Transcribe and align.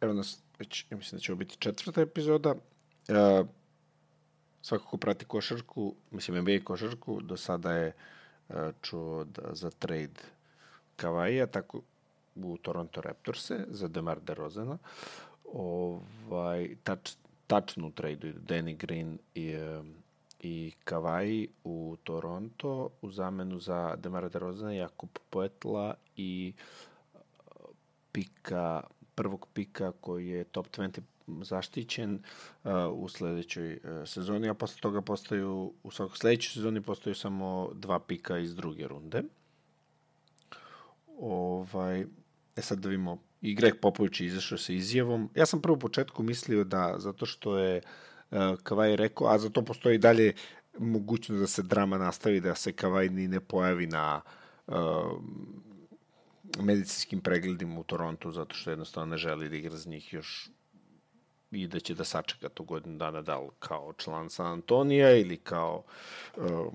evo 0.00 0.12
nas, 0.12 0.42
već, 0.58 0.86
ja 0.90 0.96
mislim 0.96 1.18
da 1.18 1.22
će 1.22 1.32
ovo 1.32 1.38
biti 1.38 1.56
četvrta 1.58 2.00
epizoda. 2.00 2.54
Uh, 3.08 3.46
svako 4.62 4.84
ko 4.84 4.96
prati 4.96 5.24
košarku, 5.24 5.94
mislim 6.10 6.42
NBA 6.42 6.64
košarku, 6.64 7.20
do 7.20 7.36
sada 7.36 7.72
je 7.72 7.92
uh, 8.48 8.56
čuo 8.82 9.24
da, 9.24 9.54
za 9.54 9.70
trade 9.70 10.20
Kavaija, 10.96 11.46
tako 11.46 11.82
u 12.34 12.56
Toronto 12.56 13.00
Raptorse 13.00 13.64
za 13.68 13.88
Demar 13.88 14.20
DeRozana. 14.20 14.78
Ovaj, 15.52 16.76
tač, 16.84 17.12
tačno 17.46 17.86
u 17.86 17.90
tradu 17.90 18.28
Danny 18.48 18.76
Green 18.76 19.18
i, 19.34 19.54
i 20.40 20.72
Kavaji 20.84 21.48
u 21.64 21.96
Toronto 22.04 22.90
u 23.02 23.10
zamenu 23.10 23.60
za 23.60 23.96
Demara 23.96 24.28
DeRozana, 24.28 24.72
Jakub 24.72 25.10
Poetla 25.30 25.94
i 26.16 26.52
pika, 28.12 28.82
prvog 29.18 29.48
pika 29.54 29.92
koji 30.00 30.28
je 30.28 30.44
top 30.44 30.66
20 30.76 31.00
zaštićen 31.42 32.14
uh, 32.64 32.70
u 32.92 33.08
sledećoj 33.08 33.72
uh, 33.72 33.80
sezoni, 34.06 34.48
a 34.48 34.54
posle 34.54 34.80
toga 34.80 35.00
postaju, 35.02 35.72
u 35.82 35.90
svakog 35.90 36.16
sledećoj 36.16 36.52
sezoni 36.52 36.82
postaju 36.82 37.14
samo 37.14 37.70
dva 37.74 37.98
pika 37.98 38.38
iz 38.38 38.54
druge 38.54 38.88
runde. 38.88 39.22
Ovaj, 41.18 42.00
e 42.56 42.62
sad 42.62 42.78
da 42.78 42.88
vidimo, 42.88 43.18
i 43.42 43.54
Greg 43.54 43.80
Popović 43.82 44.20
je 44.20 44.26
izašao 44.26 44.58
sa 44.58 44.72
izjavom. 44.72 45.30
Ja 45.34 45.46
sam 45.46 45.62
prvo 45.62 45.76
u 45.76 45.78
početku 45.78 46.22
mislio 46.22 46.64
da, 46.64 46.94
zato 46.98 47.26
što 47.26 47.58
je 47.58 47.80
uh, 48.30 48.38
Kavaj 48.62 48.96
rekao, 48.96 49.26
a 49.26 49.38
za 49.38 49.50
to 49.50 49.64
postoji 49.64 49.98
dalje 49.98 50.32
mogućnost 50.78 51.40
da 51.40 51.46
se 51.46 51.62
drama 51.62 51.98
nastavi, 51.98 52.40
da 52.40 52.54
se 52.54 52.72
Kavaj 52.72 53.08
ni 53.08 53.28
ne 53.28 53.40
pojavi 53.40 53.86
na 53.86 54.20
uh, 54.66 54.74
medicinskim 56.60 57.20
pregledima 57.20 57.80
u 57.80 57.84
Torontu, 57.84 58.32
zato 58.32 58.54
što 58.54 58.70
jednostavno 58.70 59.10
ne 59.10 59.16
želi 59.16 59.48
da 59.48 59.56
igra 59.56 59.76
za 59.76 59.90
njih 59.90 60.12
još 60.12 60.50
i 61.50 61.66
da 61.68 61.80
će 61.80 61.94
da 61.94 62.04
sačeka 62.04 62.48
to 62.48 62.62
godinu 62.62 62.98
dana 62.98 63.22
da 63.22 63.38
li 63.38 63.48
kao 63.58 63.92
član 63.92 64.30
San 64.30 64.46
Antonija 64.46 65.16
ili 65.16 65.36
kao 65.36 65.82
uh, 66.36 66.72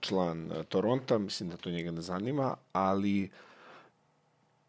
član 0.00 0.50
Toronta, 0.68 1.18
mislim 1.18 1.48
da 1.48 1.56
to 1.56 1.70
njega 1.70 1.90
ne 1.90 2.00
zanima, 2.00 2.56
ali 2.72 3.30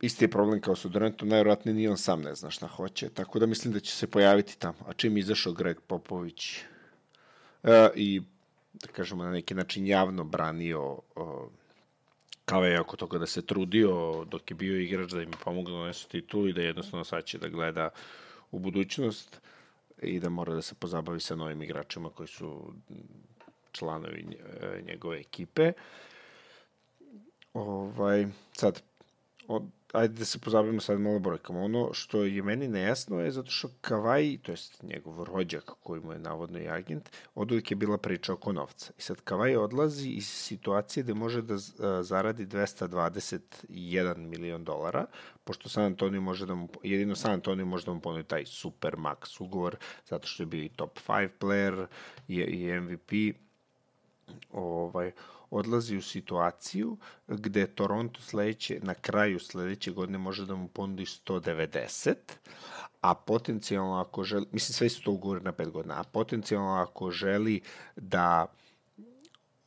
isti 0.02 0.25
je 0.25 0.31
problem 0.31 0.61
kao 0.61 0.75
sa 0.75 0.88
Durantom, 0.88 1.30
najvjerojatnije 1.30 1.75
ni 1.75 1.88
on 1.88 1.98
sam 1.98 2.22
ne 2.22 2.36
zna 2.36 2.50
šta 2.50 2.67
hoće, 2.67 3.09
tako 3.09 3.39
da 3.39 3.45
mislim 3.45 3.73
da 3.73 3.80
će 3.80 3.92
se 3.95 4.08
pojaviti 4.08 4.59
tamo. 4.59 4.77
A 4.88 4.94
čim 4.94 5.17
izašao 5.17 5.53
Greg 5.53 5.77
Popović 5.88 6.58
e, 7.64 7.89
i, 7.95 8.22
da 8.73 8.88
kažemo, 8.88 9.23
na 9.23 9.31
neki 9.31 9.53
način 9.53 9.88
javno 9.88 10.23
branio 10.23 10.92
uh, 10.92 11.02
kao 12.52 12.66
je 12.66 12.80
oko 12.81 12.97
toga 12.97 13.17
da 13.17 13.25
se 13.25 13.45
trudio 13.45 14.25
dok 14.25 14.52
je 14.52 14.55
bio 14.55 14.80
igrač 14.80 15.11
da 15.11 15.21
im 15.21 15.31
pomogu 15.44 15.69
da 15.71 15.77
donesu 15.77 16.09
titul 16.09 16.49
i 16.49 16.53
da 16.53 16.61
jednostavno 16.61 17.03
sad 17.03 17.23
će 17.25 17.38
da 17.38 17.47
gleda 17.47 17.89
u 18.52 18.59
budućnost 18.59 19.41
i 20.02 20.19
da 20.19 20.30
mora 20.30 20.53
da 20.53 20.61
se 20.61 20.75
pozabavi 20.75 21.19
sa 21.19 21.35
novim 21.35 21.61
igračima 21.61 22.09
koji 22.09 22.27
su 22.27 22.73
članovi 23.71 24.25
njegove 24.88 25.19
ekipe. 25.19 25.71
Ovaj, 27.53 28.27
sad, 28.53 28.81
od, 29.47 29.63
ajde 29.94 30.14
da 30.14 30.25
se 30.25 30.39
pozabavimo 30.39 30.81
sad 30.81 31.00
malo 31.00 31.20
brojkama. 31.20 31.59
Ono 31.59 31.94
što 31.94 32.23
je 32.23 32.44
meni 32.44 32.67
nejasno 32.67 33.20
je 33.20 33.31
zato 33.31 33.52
što 33.52 33.70
Kavaj, 33.81 34.38
to 34.42 34.52
jest 34.52 34.83
njegov 34.83 35.23
rođak 35.23 35.72
koji 35.83 36.02
mu 36.02 36.11
je 36.11 36.20
navodno 36.20 36.59
i 36.59 36.67
agent, 36.67 37.09
od 37.36 37.52
uvijek 37.52 37.72
je 37.72 37.75
bila 37.75 37.98
priča 37.98 38.33
oko 38.33 38.52
novca. 38.52 38.94
I 38.98 39.02
sad 39.02 39.22
Kavaj 39.22 39.56
odlazi 39.56 40.09
iz 40.09 40.28
situacije 40.28 41.03
gde 41.03 41.14
može 41.14 41.42
da 41.42 41.58
zaradi 42.03 42.45
221 42.45 44.17
milion 44.17 44.64
dolara, 44.64 45.06
pošto 45.44 45.70
San 45.70 45.83
Antonio 45.83 46.22
može 46.22 46.45
da 46.45 46.55
mu, 46.55 46.70
jedino 46.83 47.16
San 47.16 47.31
Antonio 47.31 47.66
može 47.66 47.86
da 47.86 47.94
mu 47.94 48.02
ponudi 48.02 48.23
taj 48.23 48.45
super 48.45 48.95
max 48.95 49.44
ugovor, 49.44 49.76
zato 50.05 50.28
što 50.28 50.44
je 50.44 50.48
bio 50.48 50.64
i 50.64 50.70
top 50.70 51.00
5 51.08 51.30
player 51.39 51.86
i, 52.28 52.36
i 52.36 52.80
MVP. 52.80 53.11
Ovaj, 54.52 55.11
odlazi 55.52 55.98
u 55.98 56.02
situaciju 56.02 56.98
gde 57.28 57.67
Toronto 57.67 58.22
sledeće, 58.22 58.80
na 58.84 58.94
kraju 58.94 59.39
sledeće 59.39 59.92
godine 59.92 60.17
može 60.17 60.45
da 60.45 60.56
mu 60.56 60.67
ponudi 60.67 61.06
190, 61.06 62.16
a 63.02 63.16
potencijalno 63.16 64.00
ako 64.00 64.23
želi, 64.23 64.45
mislim 64.52 64.73
sve 64.73 64.89
su 64.89 65.04
to 65.04 65.12
ugovore 65.12 65.42
na 65.42 65.54
5 65.54 65.70
godina, 65.72 66.00
a 66.00 66.04
potencijalno 66.04 66.73
ako 66.73 67.12
želi 67.12 67.62
da 67.95 68.45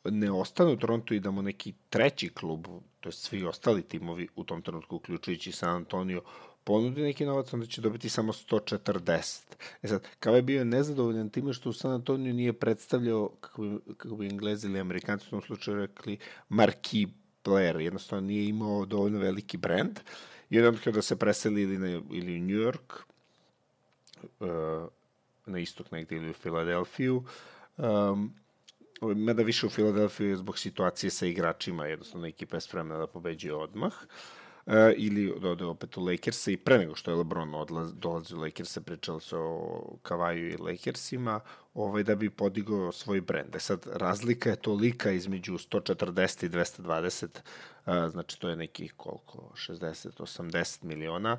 ne 0.05 0.33
ostane 0.33 0.73
u 0.73 0.77
Toronto 0.77 1.15
i 1.15 1.21
da 1.21 1.31
mu 1.31 1.43
neki 1.43 1.75
treći 1.91 2.29
klub, 2.29 2.67
to 3.01 3.09
je 3.09 3.13
svi 3.13 3.45
ostali 3.45 3.83
timovi 3.83 4.29
u 4.37 4.45
tom 4.45 4.63
trenutku, 4.63 4.97
uključujući 4.97 5.53
San 5.53 5.77
Antonio, 5.77 6.23
ponudi 6.65 7.03
neki 7.03 7.27
novac, 7.27 7.53
onda 7.53 7.67
će 7.67 7.81
dobiti 7.81 8.09
samo 8.09 8.33
140. 8.33 9.43
E 9.83 9.89
sad, 9.89 10.09
kao 10.21 10.37
je 10.37 10.43
bio 10.43 10.65
nezadovoljan 10.65 11.31
time 11.31 11.53
što 11.53 11.71
u 11.71 11.73
San 11.73 11.93
Antonio 11.93 12.33
nije 12.33 12.53
predstavljao, 12.53 13.29
kako 13.41 13.63
bi, 13.63 13.95
kako 13.97 14.17
bi 14.17 14.27
englezi 14.27 14.67
ili 14.67 14.81
amerikanci 14.81 15.27
u 15.27 15.31
tom 15.31 15.43
slučaju 15.43 15.77
rekli, 15.77 16.19
marquee 16.51 17.09
player, 17.45 17.79
jednostavno 17.79 18.27
nije 18.27 18.49
imao 18.49 18.87
dovoljno 18.87 19.19
veliki 19.19 19.57
brand, 19.57 20.01
i 20.51 20.61
onda 20.61 20.79
kada 20.85 21.03
se 21.03 21.17
preseli 21.17 21.63
ili, 21.63 21.79
na, 21.79 21.89
ili 21.89 22.39
u 22.39 22.43
New 22.43 22.57
York, 22.57 23.03
uh, 24.41 24.89
na 25.47 25.59
istok 25.59 25.91
negde 25.91 26.17
ili 26.17 26.31
u 26.31 26.35
Filadelfiju, 26.35 27.25
um, 27.77 28.35
mada 29.01 29.43
više 29.43 29.67
u 29.67 29.71
Filadelfiju 29.71 30.37
zbog 30.37 30.59
situacije 30.59 31.11
sa 31.11 31.27
igračima, 31.27 31.87
jednostavno 31.87 32.27
ekipa 32.27 32.57
je 32.57 32.61
spremna 32.61 32.99
da 32.99 33.07
pobeđuje 33.07 33.55
odmah. 33.55 33.93
Uh, 33.93 34.09
ili 34.97 35.35
da 35.41 35.49
ode 35.49 35.65
opet 35.65 35.97
u 35.97 36.05
Lakers 36.05 36.47
i 36.47 36.57
pre 36.57 36.79
nego 36.79 36.95
što 36.95 37.11
je 37.11 37.17
LeBron 37.17 37.55
odlaz, 37.55 37.93
dolazi 37.95 38.35
u 38.35 38.41
Lakers 38.41 38.79
pričalo 38.79 39.21
se 39.21 39.37
o 39.37 39.97
Kavaju 40.03 40.51
i 40.51 40.57
Lakersima, 40.57 41.41
ovaj, 41.75 42.03
da 42.03 42.15
bi 42.15 42.31
podigao 42.31 42.93
svoj 42.93 43.21
brend. 43.21 43.57
E 43.57 43.61
sad, 43.61 43.87
razlika 43.93 44.51
je 44.51 44.57
tolika 44.57 45.11
između 45.11 45.53
140 45.53 46.47
i 46.47 46.49
220, 46.49 47.27
e, 47.87 48.09
znači 48.09 48.41
to 48.41 48.49
je 48.49 48.57
nekih 48.57 48.95
koliko, 48.97 49.53
60-80 49.55 50.85
miliona, 50.85 51.39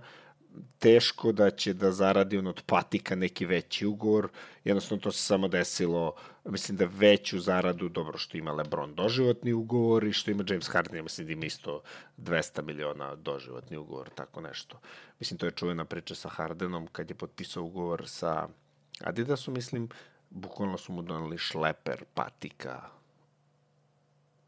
teško 0.79 1.31
da 1.31 1.49
će 1.51 1.73
da 1.73 1.91
zaradi 1.91 2.37
on 2.37 2.47
od 2.47 2.61
patika 2.65 3.15
neki 3.15 3.45
veći 3.45 3.85
ugovor, 3.85 4.27
jednostavno 4.63 5.01
to 5.01 5.11
se 5.11 5.23
samo 5.23 5.47
desilo, 5.47 6.15
mislim 6.45 6.77
da 6.77 6.87
veću 6.91 7.39
zaradu, 7.39 7.89
dobro 7.89 8.17
što 8.17 8.37
ima 8.37 8.51
Lebron 8.51 8.95
doživotni 8.95 9.53
ugovor 9.53 10.03
i 10.03 10.13
što 10.13 10.31
ima 10.31 10.43
James 10.49 10.67
Harden, 10.67 10.95
ja 10.95 11.03
mislim 11.03 11.27
da 11.27 11.33
ima 11.33 11.45
isto 11.45 11.81
200 12.17 12.61
miliona 12.61 13.15
doživotni 13.15 13.77
ugovor, 13.77 14.09
tako 14.15 14.41
nešto. 14.41 14.79
Mislim, 15.19 15.37
to 15.37 15.45
je 15.45 15.51
čuvena 15.51 15.85
priča 15.85 16.15
sa 16.15 16.29
Hardenom 16.29 16.87
kad 16.87 17.09
je 17.09 17.15
potpisao 17.15 17.63
ugovor 17.63 18.03
sa 18.07 18.47
Adidasom, 18.99 19.53
mislim, 19.53 19.89
bukvalno 20.29 20.77
su 20.77 20.93
mu 20.93 21.01
donali 21.01 21.37
šleper 21.37 22.03
patika 22.13 22.81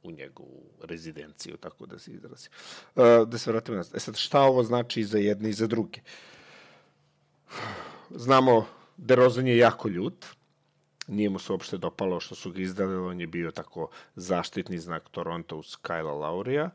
u 0.04 0.12
njegovu 0.12 0.64
rezidenciju, 0.84 1.58
tako 1.58 1.86
da 1.86 2.00
se 2.00 2.12
izrazi. 2.12 2.50
Uh, 2.96 3.04
da 3.28 3.38
se 3.38 3.52
vratimo 3.52 3.78
na... 3.78 3.84
E 3.94 4.00
sad, 4.00 4.18
šta 4.18 4.42
ovo 4.42 4.64
znači 4.64 5.04
za 5.04 5.18
jedne 5.18 5.50
i 5.50 5.54
za 5.54 5.68
druge? 5.68 6.00
Znamo, 8.10 8.66
Derozan 8.98 9.48
je 9.48 9.58
jako 9.58 9.88
ljut, 9.88 10.26
nije 11.08 11.30
mu 11.30 11.40
se 11.40 11.52
uopšte 11.52 11.78
dopalo 11.78 12.20
što 12.20 12.36
su 12.36 12.52
ga 12.52 12.62
izdali, 12.62 12.96
on 12.96 13.22
je 13.22 13.28
bio 13.28 13.52
tako 13.52 13.90
zaštitni 14.16 14.80
znak 14.80 15.10
Toronto 15.10 15.58
uz 15.58 15.78
Kyla 15.84 16.20
Laurija, 16.20 16.70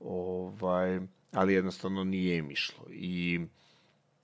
ovaj, 0.00 1.00
ali 1.32 1.54
jednostavno 1.54 2.04
nije 2.04 2.36
im 2.36 2.50
išlo. 2.50 2.86
I 2.90 3.40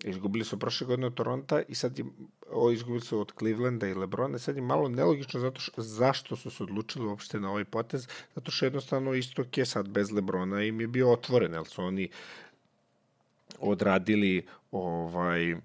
Izgubili 0.04 0.44
su 0.44 0.58
prošle 0.58 0.86
godine 0.86 1.06
od 1.06 1.14
Toronta 1.14 1.62
i 1.68 1.74
sad 1.74 1.98
je, 1.98 2.04
o, 2.52 2.70
izgubili 2.70 3.00
su 3.00 3.20
od 3.20 3.32
Clevelanda 3.38 3.88
i 3.88 3.94
Lebrona. 3.94 4.38
Sad 4.38 4.56
je 4.56 4.62
malo 4.62 4.88
nelogično 4.88 5.40
zato 5.40 5.60
što, 5.60 5.82
zašto 5.82 6.36
su 6.36 6.50
se 6.50 6.62
odlučili 6.62 7.06
uopšte 7.06 7.40
na 7.40 7.50
ovaj 7.50 7.64
potez, 7.64 8.08
zato 8.34 8.50
što 8.50 8.66
jednostavno 8.66 9.14
istok 9.14 9.58
je 9.58 9.66
sad 9.66 9.88
bez 9.88 10.10
Lebrona 10.10 10.62
im 10.62 10.80
je 10.80 10.86
bio 10.86 11.12
otvoren, 11.12 11.52
jer 11.52 11.66
su 11.66 11.82
oni 11.82 12.08
odradili 13.58 14.46
ovaj 14.70 15.56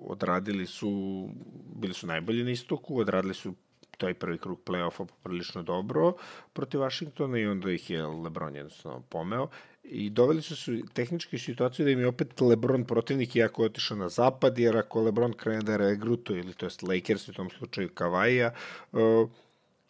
odradili 0.00 0.66
su 0.66 1.28
bili 1.74 1.94
su 1.94 2.06
najbolji 2.06 2.44
na 2.44 2.50
istoku, 2.50 2.98
odradili 2.98 3.34
su 3.34 3.54
taj 3.98 4.14
prvi 4.14 4.38
krug 4.38 4.60
play-offa 4.66 5.06
poprilično 5.06 5.62
dobro 5.62 6.14
protiv 6.52 6.80
Washingtona 6.80 7.38
i 7.38 7.46
onda 7.46 7.70
ih 7.70 7.90
je 7.90 8.06
LeBron 8.06 8.56
jednostavno 8.56 9.02
pomeo 9.08 9.48
i 9.82 10.10
doveli 10.10 10.42
su 10.42 10.56
se 10.56 10.80
tehničke 10.92 11.38
situacije 11.38 11.84
da 11.84 11.90
im 11.90 12.00
je 12.00 12.06
opet 12.06 12.40
LeBron 12.40 12.84
protivnik 12.84 13.36
iako 13.36 13.62
je 13.62 13.66
otišao 13.66 13.96
na 13.96 14.08
zapad, 14.08 14.58
jer 14.58 14.76
ako 14.76 15.02
LeBron 15.02 15.32
krene 15.32 15.62
da 15.62 15.76
regrutuje, 15.76 16.40
ili 16.40 16.54
to 16.54 16.66
jest 16.66 16.82
Lakers 16.82 17.28
u 17.28 17.32
tom 17.32 17.50
slučaju 17.50 17.88
Kavaija, 17.94 18.54
uh, 18.92 19.30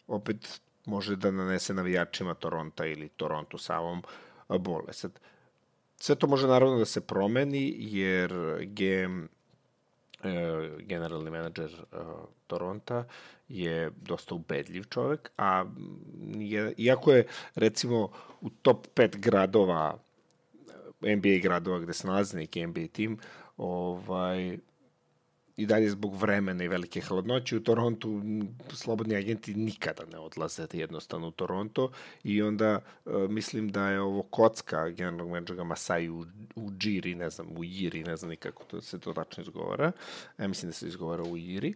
opet 0.07 0.61
može 0.85 1.15
da 1.15 1.31
nanese 1.31 1.73
navijačima 1.73 2.33
Toronta 2.33 2.85
ili 2.85 3.09
Toronto 3.09 3.57
samom 3.57 4.03
uh, 4.49 4.57
bole. 4.57 4.93
Sad, 4.93 5.19
sve 5.97 6.15
to 6.15 6.27
može 6.27 6.47
naravno 6.47 6.77
da 6.77 6.85
se 6.85 7.01
promeni, 7.01 7.75
jer 7.79 8.33
GM 8.65 9.25
generalni 10.79 11.31
menadžer 11.31 11.71
uh, 11.71 11.99
Toronta 12.47 13.03
je 13.49 13.91
dosta 14.01 14.35
ubedljiv 14.35 14.83
čovek, 14.89 15.31
a 15.37 15.65
je, 16.37 16.73
iako 16.77 17.13
je 17.13 17.27
recimo 17.55 18.09
u 18.41 18.49
top 18.49 18.87
5 18.95 19.17
gradova 19.17 19.97
NBA 21.01 21.39
gradova 21.43 21.79
gde 21.79 21.93
se 21.93 22.07
nalazi 22.07 22.37
neki 22.37 22.67
NBA 22.67 22.87
tim, 22.91 23.17
ovaj, 23.57 24.57
i 25.57 25.65
dalje 25.65 25.89
zbog 25.89 26.15
vremena 26.15 26.63
i 26.63 26.67
velike 26.67 27.01
hladnoće 27.01 27.57
u 27.57 27.59
Torontu 27.59 28.21
slobodni 28.73 29.15
agenti 29.15 29.53
nikada 29.53 30.03
ne 30.11 30.17
odlaze 30.19 30.67
jednostavno 30.73 31.27
u 31.27 31.31
Toronto 31.31 31.91
i 32.23 32.41
onda 32.41 32.79
uh, 33.05 33.29
mislim 33.29 33.69
da 33.69 33.87
je 33.87 34.01
ovo 34.01 34.23
kocka 34.23 34.89
generalnog 34.89 35.29
menadžera 35.29 35.63
Masai 35.63 36.09
u, 36.09 36.25
u 36.55 36.69
Giri, 36.69 37.15
ne 37.15 37.29
znam, 37.29 37.47
u 37.57 37.63
Iri, 37.63 38.03
ne 38.03 38.17
znam 38.17 38.29
ni 38.29 38.35
kako 38.35 38.63
to 38.63 38.81
se 38.81 38.99
to 38.99 39.13
tačno 39.13 39.43
izgovara. 39.43 39.91
Ja 40.37 40.47
mislim 40.47 40.69
da 40.69 40.73
se 40.73 40.87
izgovara 40.87 41.23
u 41.23 41.37
Iri. 41.37 41.73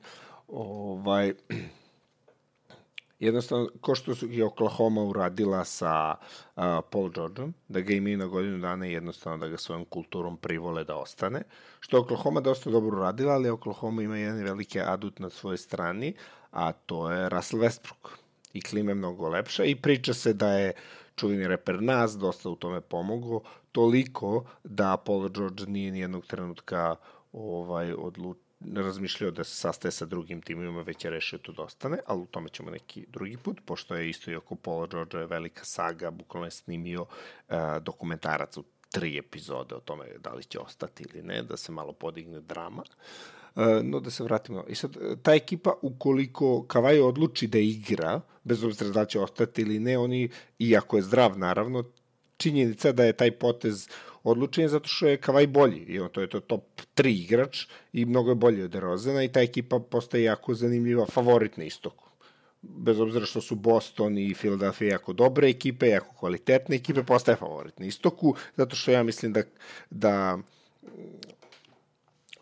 Ovaj, 0.48 1.34
jednostavno, 3.20 3.70
ko 3.82 3.96
što 3.96 4.16
su 4.16 4.32
i 4.32 4.44
Oklahoma 4.44 5.04
uradila 5.04 5.66
sa 5.66 6.16
uh, 6.16 6.64
Paul 6.90 7.10
Georgeom, 7.10 7.54
da 7.68 7.80
ga 7.80 7.94
imaju 7.94 8.18
na 8.18 8.26
godinu 8.26 8.58
dana 8.58 8.88
i 8.88 8.92
jednostavno 8.92 9.38
da 9.38 9.48
ga 9.48 9.58
svojom 9.58 9.86
kulturom 9.86 10.38
privole 10.38 10.84
da 10.84 10.96
ostane, 10.96 11.42
što 11.80 12.00
Oklahoma 12.00 12.42
dosta 12.42 12.70
dobro 12.70 12.98
uradila, 12.98 13.34
ali 13.34 13.50
Oklahoma 13.50 14.04
ima 14.04 14.18
jedan 14.18 14.44
veliki 14.44 14.80
adut 14.82 15.20
na 15.20 15.30
svojoj 15.30 15.58
strani, 15.58 16.14
a 16.52 16.72
to 16.72 17.12
je 17.12 17.30
Russell 17.30 17.62
Westbrook. 17.62 18.10
I 18.54 18.62
klima 18.62 18.92
je 18.92 18.96
mnogo 18.96 19.30
lepša 19.30 19.64
i 19.64 19.76
priča 19.76 20.14
se 20.14 20.34
da 20.34 20.52
je 20.52 20.74
čuveni 21.16 21.48
reper 21.48 21.82
Nas 21.82 22.18
dosta 22.18 22.50
u 22.50 22.56
tome 22.56 22.82
pomogao, 22.82 23.42
toliko 23.72 24.46
da 24.64 24.98
Paul 24.98 25.30
George 25.30 25.64
nije 25.68 25.92
nijednog 25.92 26.26
trenutka 26.26 26.96
ovaj 27.34 27.94
odlučio 27.94 28.45
razmišljao 28.76 29.32
da 29.32 29.44
se 29.44 29.56
sastaje 29.56 29.92
sa 29.92 30.06
drugim 30.06 30.42
timima, 30.42 30.82
već 30.82 31.06
je 31.06 31.12
rešio 31.12 31.40
to 31.40 31.52
da 31.52 31.64
ostane, 31.64 32.00
ali 32.06 32.22
u 32.22 32.26
tome 32.26 32.50
ćemo 32.50 32.72
neki 32.72 33.06
drugi 33.08 33.38
put, 33.38 33.62
pošto 33.66 33.96
je 33.96 34.10
isto 34.10 34.32
i 34.32 34.36
oko 34.36 34.56
Paula 34.56 35.06
je 35.14 35.26
velika 35.26 35.66
saga, 35.66 36.12
bukvalno 36.12 36.48
je 36.48 36.52
snimio 36.52 37.02
uh, 37.02 37.56
dokumentarac 37.82 38.58
u 38.58 38.64
tri 38.92 39.18
epizode 39.18 39.76
o 39.76 39.80
tome 39.80 40.06
da 40.20 40.34
li 40.34 40.44
će 40.44 40.60
ostati 40.60 41.06
ili 41.10 41.24
ne, 41.24 41.44
da 41.44 41.58
se 41.58 41.72
malo 41.72 41.94
podigne 41.94 42.42
drama. 42.42 42.84
Uh, 43.56 43.64
no 43.84 44.00
da 44.00 44.10
se 44.10 44.24
vratimo. 44.24 44.66
I 44.68 44.76
sad, 44.76 44.98
ta 45.24 45.34
ekipa, 45.34 45.74
ukoliko 45.82 46.66
Kavaj 46.68 47.00
odluči 47.00 47.48
da 47.48 47.60
igra, 47.60 48.22
bez 48.44 48.64
obzira 48.64 48.90
da 48.90 49.06
će 49.06 49.20
ostati 49.20 49.62
ili 49.62 49.80
ne, 49.80 49.98
oni, 49.98 50.30
iako 50.60 50.98
je 50.98 51.02
zdrav 51.02 51.38
naravno, 51.40 51.84
činjenica 52.38 52.92
da 52.92 53.04
je 53.04 53.14
taj 53.14 53.32
potez 53.32 53.90
odlučen 54.26 54.64
je 54.64 54.70
zato 54.70 54.88
što 54.88 55.08
je 55.08 55.18
Kavaj 55.18 55.48
bolji 55.48 55.86
i 55.88 56.00
on 56.00 56.10
to 56.10 56.22
je 56.22 56.30
to 56.30 56.40
top 56.40 56.82
3 56.96 57.10
igrač 57.24 57.66
i 57.94 58.06
mnogo 58.06 58.32
je 58.32 58.36
bolji 58.36 58.64
od 58.64 58.72
DeRozana 58.72 59.24
i 59.24 59.32
ta 59.32 59.42
ekipa 59.42 59.80
postaje 59.80 60.24
jako 60.24 60.54
zanimljiva, 60.54 61.06
favorit 61.06 61.58
na 61.58 61.64
istoku. 61.64 62.10
Bez 62.62 63.00
obzira 63.00 63.26
što 63.26 63.42
su 63.42 63.56
Boston 63.56 64.18
i 64.18 64.34
Philadelphia 64.34 64.90
jako 64.90 65.14
dobre 65.14 65.50
ekipe, 65.50 65.88
jako 65.88 66.16
kvalitetne 66.20 66.76
ekipe, 66.76 67.04
postaje 67.04 67.36
favorit 67.36 67.80
na 67.80 67.86
istoku, 67.86 68.36
zato 68.58 68.76
što 68.76 68.92
ja 68.92 69.04
mislim 69.04 69.34
da, 69.34 69.44
da 69.90 70.38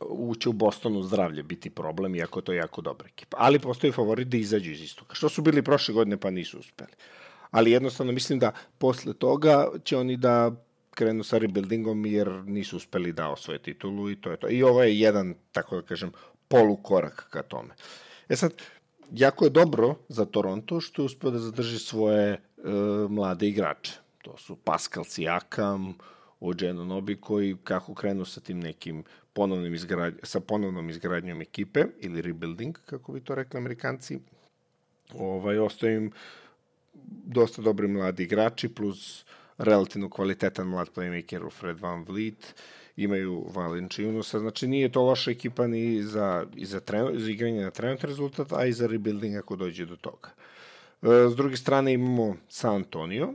uće 0.09 0.49
u 0.49 0.53
Bostonu 0.53 1.03
zdravlje 1.03 1.43
biti 1.43 1.69
problem, 1.69 2.15
iako 2.15 2.41
to 2.41 2.53
je 2.53 2.57
jako 2.57 2.81
dobra 2.81 3.07
ekipa. 3.07 3.37
Ali 3.39 3.59
postoji 3.59 3.93
favorit 3.93 4.27
da 4.27 4.37
izađu 4.37 4.71
iz 4.71 4.81
istoka, 4.81 5.15
što 5.15 5.29
su 5.29 5.41
bili 5.41 5.61
prošle 5.61 5.93
godine 5.93 6.17
pa 6.17 6.29
nisu 6.29 6.59
uspeli. 6.59 6.91
Ali 7.51 7.71
jednostavno 7.71 8.11
mislim 8.11 8.39
da 8.39 8.51
posle 8.77 9.13
toga 9.13 9.67
će 9.83 9.97
oni 9.97 10.17
da 10.17 10.51
krenu 10.95 11.23
sa 11.23 11.37
rebuildingom 11.37 12.05
jer 12.05 12.29
nisu 12.29 12.77
uspeli 12.77 13.13
da 13.13 13.29
osvoje 13.29 13.59
titulu 13.59 14.09
i 14.09 14.15
to 14.15 14.31
je 14.31 14.37
to. 14.37 14.49
I 14.49 14.63
ovo 14.63 14.83
je 14.83 14.99
jedan, 14.99 15.35
tako 15.51 15.75
da 15.75 15.81
kažem, 15.81 16.11
polukorak 16.47 17.27
ka 17.29 17.43
tome. 17.43 17.73
E 18.29 18.35
sad, 18.35 18.53
jako 19.11 19.45
je 19.45 19.49
dobro 19.49 19.95
za 20.09 20.25
Toronto 20.25 20.81
što 20.81 21.01
je 21.01 21.05
uspeo 21.05 21.31
da 21.31 21.39
zadrži 21.39 21.79
svoje 21.79 22.31
e, 22.31 22.39
mlade 23.09 23.47
igrače. 23.47 23.93
To 24.21 24.37
su 24.37 24.55
Pascal 24.55 25.03
Siakam, 25.03 25.93
Ođeno 26.39 26.85
Nobi 26.85 27.15
koji 27.15 27.57
kako 27.63 27.93
krenu 27.93 28.25
sa 28.25 28.41
tim 28.41 28.59
nekim 28.59 29.03
ponovnim 29.33 29.73
izgradnjom, 29.73 30.19
sa 30.23 30.39
ponovnom 30.39 30.89
izgradnjom 30.89 31.41
ekipe 31.41 31.85
ili 31.99 32.21
rebuilding, 32.21 32.77
kako 32.85 33.11
bi 33.11 33.21
to 33.21 33.35
rekli 33.35 33.57
amerikanci, 33.57 34.19
ovaj, 35.13 35.57
ostaje 35.57 35.95
im 35.95 36.11
dosta 37.25 37.61
dobri 37.61 37.87
mladi 37.87 38.23
igrači 38.23 38.69
plus 38.69 39.25
relativno 39.57 40.09
kvalitetan 40.09 40.67
mlad 40.67 40.89
playmaker 40.95 41.45
u 41.45 41.49
Fred 41.49 41.79
Van 41.79 42.03
Vliet, 42.03 42.55
imaju 42.95 43.45
Valenciunusa, 43.53 44.39
znači 44.39 44.67
nije 44.67 44.91
to 44.91 45.01
loša 45.01 45.31
ekipa 45.31 45.67
ni 45.67 46.03
za, 46.03 46.45
i 46.55 46.65
za, 46.65 46.79
trenu, 46.79 47.09
za 47.13 47.31
igranje 47.31 47.61
na 47.61 47.71
trenutni 47.71 48.09
rezultat, 48.09 48.53
a 48.53 48.65
i 48.65 48.73
za 48.73 48.87
rebuilding 48.87 49.35
ako 49.35 49.55
dođe 49.55 49.85
do 49.85 49.95
toga. 49.95 50.29
E, 51.01 51.07
s 51.29 51.35
druge 51.35 51.57
strane 51.57 51.93
imamo 51.93 52.35
San 52.49 52.75
Antonio, 52.75 53.33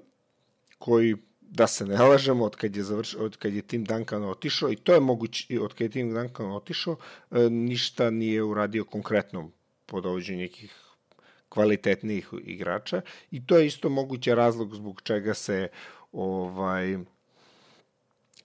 koji 0.79 1.17
da 1.41 1.67
se 1.67 1.87
ne 1.87 1.97
lažemo, 1.97 2.44
od 2.44 2.56
kad 2.56 2.76
je, 2.76 2.82
završ, 2.82 3.14
od 3.14 3.37
kad 3.37 3.55
je 3.55 3.62
Tim 3.62 3.85
Duncan 3.85 4.25
otišao, 4.25 4.73
i 4.73 4.76
to 4.76 4.94
je 4.94 5.00
moguće, 5.00 5.61
od 5.61 5.73
kad 5.75 5.81
je 5.81 5.91
Tim 5.91 6.14
Duncan 6.14 6.53
otišao, 6.53 6.97
e, 7.31 7.50
ništa 7.50 8.11
nije 8.11 8.43
uradio 8.43 8.85
konkretno 8.85 9.50
po 9.87 10.00
dovođenju 10.00 10.38
nekih 10.38 10.88
kvalitetnijih 11.49 12.29
igrača 12.44 13.00
i 13.31 13.47
to 13.47 13.59
je 13.59 13.67
isto 13.67 13.88
moguće 13.88 14.35
razlog 14.35 14.75
zbog 14.75 15.00
čega 15.03 15.35
se 15.35 15.69
ovaj, 16.12 16.99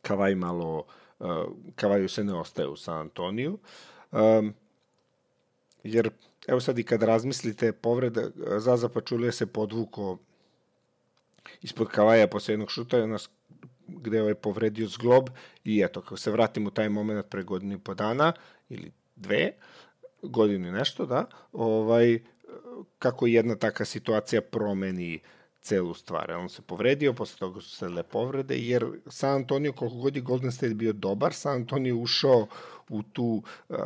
Kavaj 0.01 0.35
malo, 0.35 0.85
uh, 1.19 1.27
Kavaju 1.75 2.09
se 2.09 2.23
ne 2.23 2.33
ostaje 2.33 2.67
u 2.67 2.75
San 2.75 2.97
Antoniju. 2.97 3.57
Um, 4.11 4.53
jer, 5.83 6.09
evo 6.47 6.59
sad 6.59 6.79
i 6.79 6.83
kad 6.83 7.03
razmislite, 7.03 7.71
povreda, 7.71 8.29
Zaza 8.57 8.89
Pačulija 8.89 9.31
se 9.31 9.45
podvuko 9.45 10.17
ispod 11.61 11.87
Kavaja 11.87 12.27
posle 12.27 12.53
jednog 12.53 12.71
šuta, 12.71 13.05
nas, 13.07 13.29
gde 13.87 14.17
je 14.17 14.21
ovaj 14.21 14.35
povredio 14.35 14.87
zglob 14.87 15.29
i 15.63 15.81
eto, 15.85 16.01
kako 16.01 16.17
se 16.17 16.31
vratim 16.31 16.67
u 16.67 16.71
taj 16.71 16.89
moment 16.89 17.25
pre 17.29 17.43
godinu 17.43 17.75
i 17.75 17.79
po 17.79 17.93
dana, 17.93 18.33
ili 18.69 18.91
dve, 19.15 19.51
godinu 20.21 20.67
i 20.67 20.71
nešto, 20.71 21.05
da, 21.05 21.25
ovaj, 21.51 22.19
kako 22.99 23.27
jedna 23.27 23.55
taka 23.55 23.85
situacija 23.85 24.41
promeni 24.41 25.15
uh, 25.23 25.42
celu 25.63 25.93
stvar. 25.93 26.31
On 26.31 26.49
se 26.49 26.61
povredio, 26.61 27.13
posle 27.13 27.39
toga 27.39 27.61
su 27.61 27.69
sledile 27.69 28.03
povrede, 28.03 28.57
jer 28.57 28.85
San 29.07 29.35
Antonio, 29.35 29.73
koliko 29.73 29.97
god 29.97 30.15
je 30.15 30.21
Golden 30.21 30.51
State 30.51 30.73
bio 30.73 30.93
dobar, 30.93 31.33
San 31.33 31.55
Antonio 31.55 31.97
ušao 31.97 32.47
u 32.89 33.03
tu 33.03 33.43
uh, 33.69 33.77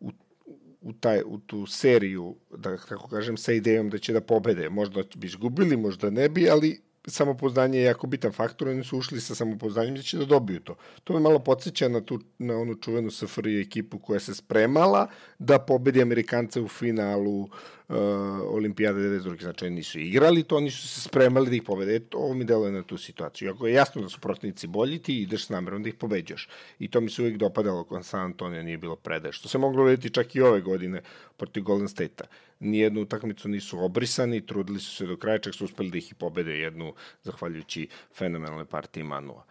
u, 0.00 0.12
u, 0.80 0.92
taj, 0.92 1.22
u 1.26 1.38
tu 1.38 1.66
seriju, 1.66 2.36
da 2.50 2.76
kako 2.76 3.08
kažem, 3.08 3.36
sa 3.36 3.52
idejom 3.52 3.90
da 3.90 3.98
će 3.98 4.12
da 4.12 4.20
pobede. 4.20 4.68
Možda 4.68 5.02
bi 5.14 5.26
izgubili, 5.26 5.76
možda 5.76 6.10
ne 6.10 6.28
bi, 6.28 6.50
ali 6.50 6.85
samopoznanje 7.06 7.78
je 7.78 7.84
jako 7.84 8.06
bitan 8.06 8.32
faktor, 8.32 8.68
oni 8.68 8.84
su 8.84 8.98
ušli 8.98 9.20
sa 9.20 9.34
samopoznanjem 9.34 9.94
da 9.94 10.02
će 10.02 10.18
da 10.18 10.24
dobiju 10.24 10.60
to. 10.60 10.74
To 11.04 11.14
me 11.14 11.20
malo 11.20 11.38
podsjeća 11.38 11.88
na, 11.88 12.00
tu, 12.00 12.20
na 12.38 12.56
onu 12.56 12.74
čuvenu 12.74 13.10
SFRI 13.10 13.60
ekipu 13.60 13.98
koja 13.98 14.20
se 14.20 14.34
spremala 14.34 15.08
da 15.38 15.58
pobedi 15.58 16.02
Amerikance 16.02 16.60
u 16.60 16.68
finalu 16.68 17.40
uh, 17.40 17.48
Olimpijade 18.50 19.00
92. 19.00 19.42
Znači, 19.42 19.70
nisu 19.70 19.98
igrali 19.98 20.42
to, 20.42 20.56
oni 20.56 20.70
su 20.70 20.88
se 20.88 21.00
spremali 21.00 21.50
da 21.50 21.56
ih 21.56 21.62
pobede. 21.62 21.96
E, 21.96 22.00
to 22.00 22.34
mi 22.34 22.44
deluje 22.44 22.72
na 22.72 22.82
tu 22.82 22.98
situaciju. 22.98 23.50
Ako 23.50 23.66
je 23.66 23.74
jasno 23.74 24.02
da 24.02 24.08
su 24.08 24.20
protivnici 24.20 24.66
bolji, 24.66 24.98
ti 24.98 25.22
ideš 25.22 25.46
s 25.46 25.48
namerom 25.48 25.82
da 25.82 25.88
ih 25.88 25.94
pobeđaš. 25.94 26.48
I 26.78 26.90
to 26.90 27.00
mi 27.00 27.10
se 27.10 27.22
uvijek 27.22 27.36
dopadalo 27.36 27.84
kod 27.84 28.06
San 28.06 28.20
Antonija 28.20 28.62
nije 28.62 28.78
bilo 28.78 28.96
predaje. 28.96 29.32
Što 29.32 29.48
se 29.48 29.58
moglo 29.58 29.84
vidjeti 29.84 30.14
čak 30.14 30.34
i 30.34 30.40
ove 30.40 30.60
godine 30.60 31.02
protiv 31.36 31.62
Golden 31.62 31.88
State-a 31.88 32.26
nijednu 32.60 33.00
utakmicu 33.00 33.48
nisu 33.48 33.84
obrisani, 33.84 34.46
trudili 34.46 34.80
su 34.80 34.96
se 34.96 35.06
do 35.06 35.16
kraja, 35.16 35.38
čak 35.38 35.54
su 35.54 35.64
uspeli 35.64 35.90
da 35.90 35.98
ih 35.98 36.10
i 36.10 36.14
pobede 36.14 36.58
jednu, 36.58 36.94
zahvaljujući 37.22 37.88
fenomenalnoj 38.14 38.64
partiji 38.64 39.04
Manua. 39.04 39.44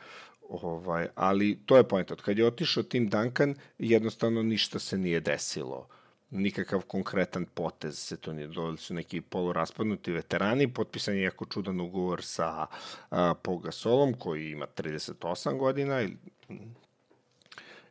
Ovaj, 0.50 1.08
ali 1.16 1.60
to 1.66 1.78
je 1.78 1.88
point. 1.88 2.12
Od 2.12 2.22
kad 2.22 2.38
je 2.38 2.48
otišao 2.48 2.84
Tim 2.84 3.10
Duncan, 3.10 3.56
jednostavno 3.80 4.44
ništa 4.44 4.80
se 4.80 4.98
nije 4.98 5.20
desilo 5.20 5.88
nikakav 6.36 6.82
konkretan 6.82 7.46
potez 7.46 8.00
se 8.00 8.18
to 8.18 8.34
nije 8.34 8.48
dodali 8.48 8.78
su 8.78 8.94
neki 8.94 9.22
poluraspadnuti 9.22 10.12
veterani, 10.12 10.74
potpisan 10.74 11.16
je 11.16 11.22
jako 11.22 11.46
čudan 11.46 11.80
ugovor 11.80 12.24
sa 12.24 12.68
a, 13.10 13.34
Pogasolom 13.34 14.14
koji 14.14 14.52
ima 14.52 14.68
38 14.78 15.58
godina 15.58 16.02
i, 16.02 16.10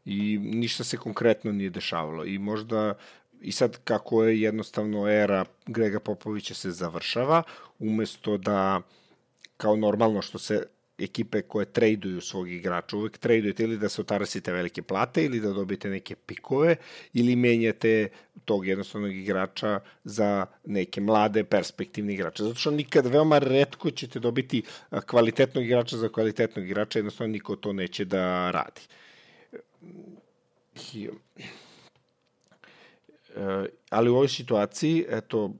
i 0.05 0.39
ništa 0.39 0.85
se 0.85 0.97
konkretno 0.97 1.53
nije 1.53 1.71
dešavalo 1.71 2.25
i 2.25 2.39
možda 2.39 2.95
I 3.41 3.53
sad 3.53 3.79
kako 3.85 4.25
je 4.25 4.41
jednostavno 4.41 5.09
era 5.09 5.45
Grega 5.67 6.01
Popovića 6.01 6.55
se 6.55 6.71
završava, 6.71 7.43
umesto 7.79 8.37
da 8.37 8.81
kao 9.57 9.77
normalno 9.77 10.23
što 10.23 10.39
se 10.39 10.63
ekipe 10.99 11.43
koje 11.43 11.67
traduju 11.67 12.21
svog 12.21 12.51
igrača, 12.51 12.97
uvek 12.97 13.19
tradujete 13.19 13.65
ili 13.65 13.79
da 13.79 13.89
se 13.89 14.01
otarasite 14.01 14.53
velike 14.53 14.83
plate 14.83 15.25
ili 15.25 15.41
da 15.41 15.53
dobijete 15.53 15.91
neke 15.91 16.15
pikove 16.15 16.77
ili 17.13 17.37
menjate 17.37 18.09
tog 18.45 18.67
jednostavnog 18.67 19.17
igrača 19.17 19.81
za 20.05 20.47
neke 20.65 21.01
mlade 21.01 21.45
perspektivne 21.45 22.15
igrače. 22.15 22.43
Zato 22.43 22.55
što 22.55 22.71
nikad 22.71 23.07
veoma 23.07 23.39
redko 23.39 23.91
ćete 23.91 24.19
dobiti 24.19 24.63
kvalitetnog 25.07 25.65
igrača 25.65 25.97
za 25.97 26.09
kvalitetnog 26.09 26.67
igrača, 26.67 26.99
jednostavno 26.99 27.33
niko 27.33 27.57
to 27.57 27.73
neće 27.73 28.05
da 28.05 28.51
radi. 28.51 28.81
E, 33.35 33.67
ali 33.91 34.11
u 34.11 34.15
ovoj 34.15 34.29
situaciji, 34.29 35.05
eto, 35.09 35.51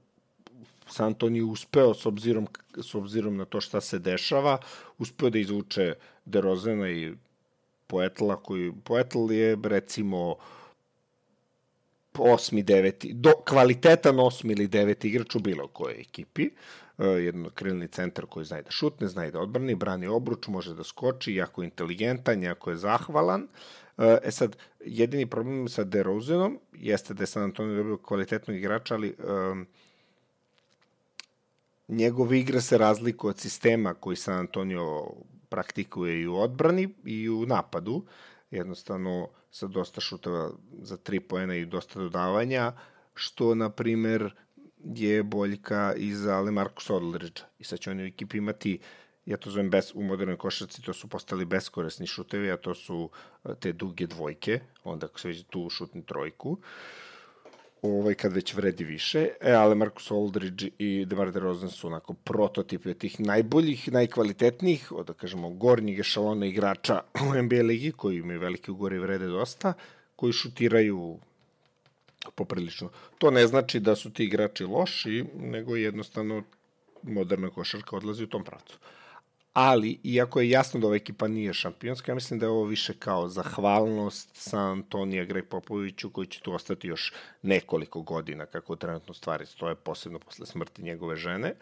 San 0.87 1.05
Antonio 1.05 1.47
uspeo 1.47 1.93
s 1.93 2.05
obzirom, 2.05 2.47
s 2.77 2.95
obzirom 2.95 3.37
na 3.37 3.45
to 3.45 3.61
šta 3.61 3.81
se 3.81 3.99
dešava, 3.99 4.57
uspeo 4.97 5.29
da 5.29 5.39
izvuče 5.39 5.93
DeRozena 6.25 6.89
i 6.89 7.13
Poetla, 7.87 8.35
koji 8.43 8.71
Poetl 8.83 9.31
je 9.31 9.57
recimo 9.63 10.35
osmi, 12.17 12.63
deveti, 12.63 13.13
do, 13.13 13.33
kvalitetan 13.45 14.19
osmi 14.19 14.53
ili 14.53 14.67
deveti 14.67 15.07
igrač 15.07 15.35
u 15.35 15.39
bilo 15.39 15.67
kojoj 15.67 16.01
ekipi. 16.01 16.49
Uh, 16.97 17.05
jedno 17.05 17.49
krilni 17.49 17.87
centar 17.87 18.25
koji 18.25 18.45
zna 18.45 18.61
da 18.61 18.71
šutne, 18.71 19.07
zna 19.07 19.31
da 19.31 19.39
odbrani, 19.39 19.75
brani 19.75 20.07
obruč, 20.07 20.47
može 20.47 20.73
da 20.73 20.83
skoči, 20.83 21.35
jako 21.35 21.63
inteligentan, 21.63 22.43
jako 22.43 22.71
je 22.71 22.77
zahvalan. 22.77 23.47
E 23.97 24.31
sad, 24.31 24.55
jedini 24.85 25.25
problem 25.25 25.67
sa 25.69 25.83
DeRozanom 25.83 26.59
jeste 26.73 27.13
da 27.13 27.23
je 27.23 27.27
San 27.27 27.43
Antonio 27.43 27.75
dobio 27.75 27.97
kvalitetnog 27.97 28.57
igrača, 28.57 28.93
ali 28.93 29.15
um, 29.51 29.67
njegova 31.87 32.35
igra 32.35 32.61
se 32.61 32.77
razlikuje 32.77 33.29
od 33.29 33.39
sistema 33.39 33.93
koji 33.93 34.15
San 34.15 34.39
Antonio 34.39 35.07
praktikuje 35.49 36.21
i 36.21 36.27
u 36.27 36.35
odbrani 36.35 36.89
i 37.05 37.29
u 37.29 37.45
napadu. 37.45 38.05
Jednostavno, 38.51 39.29
sa 39.51 39.67
dosta 39.67 40.01
šuteva 40.01 40.51
za 40.81 40.97
tri 40.97 41.19
poena 41.19 41.55
i 41.55 41.65
dosta 41.65 41.99
dodavanja, 41.99 42.73
što, 43.13 43.55
na 43.55 43.69
primer, 43.69 44.33
je 44.83 45.23
boljka 45.23 45.93
i 45.97 46.13
za 46.13 46.41
Lemarcus 46.41 46.89
Aldridge. 46.89 47.41
I 47.59 47.63
sad 47.63 47.79
će 47.79 47.91
oni 47.91 48.03
u 48.03 48.05
ekipi 48.05 48.37
imati 48.37 48.79
ja 49.25 49.37
to 49.37 49.49
zovem 49.49 49.69
bes, 49.69 49.93
u 49.95 50.03
modernoj 50.03 50.37
košarci, 50.37 50.81
to 50.81 50.93
su 50.93 51.07
postali 51.07 51.45
beskoresni 51.45 52.07
šutevi, 52.07 52.51
a 52.51 52.57
to 52.57 52.73
su 52.75 53.09
te 53.59 53.71
duge 53.73 54.07
dvojke, 54.07 54.59
onda 54.83 55.05
ako 55.05 55.19
se 55.19 55.27
već 55.27 55.43
tu 55.49 55.69
šutni 55.69 56.05
trojku. 56.05 56.51
Uh, 56.51 56.59
ovaj, 57.85 58.13
kad 58.13 58.33
već 58.33 58.53
vredi 58.53 58.83
više, 58.83 59.27
e, 59.41 59.51
ale 59.51 59.75
Marcus 59.75 60.11
Aldridge 60.11 60.69
i 60.77 61.05
DeMar 61.05 61.31
DeRozan 61.31 61.69
su 61.69 61.87
onako 61.87 62.13
prototipi 62.13 62.89
od 62.89 62.97
tih 62.97 63.19
najboljih, 63.19 63.91
najkvalitetnijih, 63.91 64.91
da 65.07 65.13
kažemo, 65.13 65.49
gornjeg 65.49 65.99
ešalona 65.99 66.45
igrača 66.45 67.01
u 67.29 67.43
NBA 67.43 67.61
ligi, 67.63 67.91
koji 67.91 68.17
imaju 68.17 68.39
velike 68.39 68.71
ugore 68.71 68.95
i 68.95 68.99
vrede 68.99 69.27
dosta, 69.27 69.73
koji 70.15 70.33
šutiraju 70.33 71.17
poprilično. 72.35 72.89
To 73.17 73.31
ne 73.31 73.47
znači 73.47 73.79
da 73.79 73.95
su 73.95 74.13
ti 74.13 74.23
igrači 74.23 74.63
loši, 74.63 75.25
nego 75.39 75.75
jednostavno 75.75 76.43
moderna 77.03 77.49
košarka 77.49 77.95
odlazi 77.95 78.23
u 78.23 78.27
tom 78.27 78.43
pracu 78.43 78.77
ali 79.55 79.99
iako 80.03 80.39
je 80.41 80.49
jasno 80.49 80.79
da 80.79 80.87
ova 80.87 80.95
ekipa 80.95 81.27
nije 81.27 81.53
šampionska, 81.53 82.11
ja 82.11 82.15
mislim 82.15 82.39
da 82.39 82.45
je 82.45 82.49
ovo 82.49 82.63
više 82.63 82.93
kao 82.93 83.27
zahvalnost 83.29 84.29
San 84.33 84.71
Antonija 84.71 85.23
Greg 85.25 85.45
Popoviću 85.49 86.09
koji 86.09 86.27
će 86.27 86.41
tu 86.41 86.53
ostati 86.53 86.87
još 86.87 87.13
nekoliko 87.41 88.01
godina 88.01 88.45
kako 88.45 88.75
trenutno 88.75 89.13
stvari 89.13 89.45
stoje, 89.45 89.75
posebno 89.75 90.19
posle 90.19 90.45
smrti 90.45 90.83
njegove 90.83 91.15
žene 91.15 91.53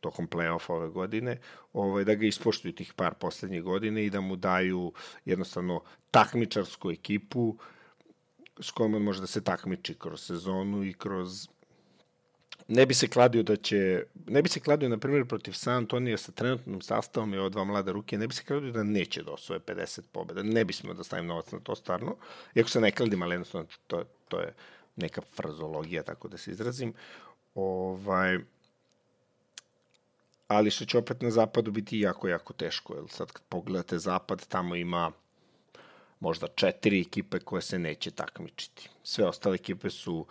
tokom 0.00 0.28
play-offa 0.28 0.72
ove 0.72 0.88
godine, 0.88 1.40
ovaj, 1.72 2.04
da 2.04 2.14
ga 2.14 2.26
ispoštuju 2.26 2.74
tih 2.74 2.92
par 2.92 3.14
poslednjih 3.14 3.62
godine 3.62 4.06
i 4.06 4.10
da 4.10 4.20
mu 4.20 4.36
daju 4.36 4.92
jednostavno 5.24 5.82
takmičarsku 6.10 6.90
ekipu 6.90 7.56
s 8.60 8.70
kojom 8.70 8.94
on 8.94 9.02
može 9.02 9.20
da 9.20 9.26
se 9.26 9.44
takmiči 9.44 9.94
kroz 9.94 10.20
sezonu 10.20 10.84
i 10.84 10.92
kroz 10.92 11.48
ne 12.68 12.86
bi 12.86 12.94
se 12.94 13.08
kladio 13.08 13.42
da 13.42 13.56
će, 13.56 14.04
ne 14.26 14.42
bi 14.42 14.48
se 14.48 14.60
kladio, 14.60 14.88
na 14.88 14.98
primjer, 14.98 15.24
protiv 15.24 15.52
San 15.52 15.74
Antonija 15.74 16.16
sa 16.18 16.32
trenutnim 16.32 16.80
sastavom 16.80 17.34
i 17.34 17.38
ova 17.38 17.48
dva 17.48 17.64
mlada 17.64 17.92
ruke, 17.92 18.18
ne 18.18 18.26
bi 18.26 18.34
se 18.34 18.44
kladio 18.44 18.72
da 18.72 18.82
neće 18.82 19.22
da 19.22 19.32
osvoje 19.32 19.60
50 19.60 20.00
pobjeda. 20.12 20.42
Ne 20.42 20.64
bi 20.64 20.72
smo 20.72 20.94
da 20.94 21.04
stavim 21.04 21.26
novac 21.26 21.52
na 21.52 21.60
to 21.60 21.74
stvarno. 21.74 22.16
Iako 22.54 22.68
se 22.68 22.80
ne 22.80 22.90
kladim, 22.90 23.22
ali 23.22 23.34
jednostavno 23.34 23.66
to, 23.86 24.04
to 24.28 24.40
je 24.40 24.54
neka 24.96 25.20
frazologija, 25.36 26.02
tako 26.02 26.28
da 26.28 26.38
se 26.38 26.50
izrazim. 26.50 26.92
Ovaj, 27.54 28.38
ali 30.48 30.70
što 30.70 30.84
će 30.84 30.98
opet 30.98 31.22
na 31.22 31.30
zapadu 31.30 31.70
biti 31.70 32.00
jako, 32.00 32.28
jako 32.28 32.52
teško. 32.52 32.94
Jer 32.94 33.04
sad 33.08 33.32
kad 33.32 33.42
pogledate 33.48 33.98
zapad, 33.98 34.46
tamo 34.46 34.76
ima 34.76 35.12
možda 36.20 36.46
četiri 36.46 37.00
ekipe 37.00 37.38
koje 37.38 37.62
se 37.62 37.78
neće 37.78 38.10
takmičiti. 38.10 38.88
Sve 39.02 39.26
ostale 39.26 39.54
ekipe 39.54 39.90
su 39.90 40.14
uh, 40.14 40.26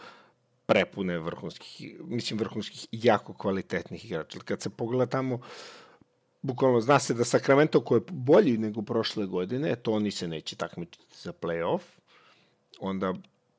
prepune 0.68 1.20
vrhunskih, 1.20 1.96
mislim 2.00 2.40
vrhunskih 2.40 2.88
jako 2.92 3.34
kvalitetnih 3.34 4.06
igrača. 4.06 4.40
Kad 4.40 4.62
se 4.62 4.70
pogleda 4.70 5.06
tamo, 5.06 5.40
bukvalno 6.42 6.82
zna 6.82 7.00
se 7.00 7.14
da 7.14 7.26
Sacramento 7.26 7.82
koji 7.82 8.00
je 8.00 8.06
bolji 8.12 8.58
nego 8.58 8.82
prošle 8.82 9.26
godine, 9.26 9.76
to 9.76 9.92
oni 9.92 10.12
se 10.12 10.28
neće 10.28 10.56
takmičiti 10.56 11.18
za 11.24 11.34
playoff. 11.34 11.82
Onda 12.80 13.14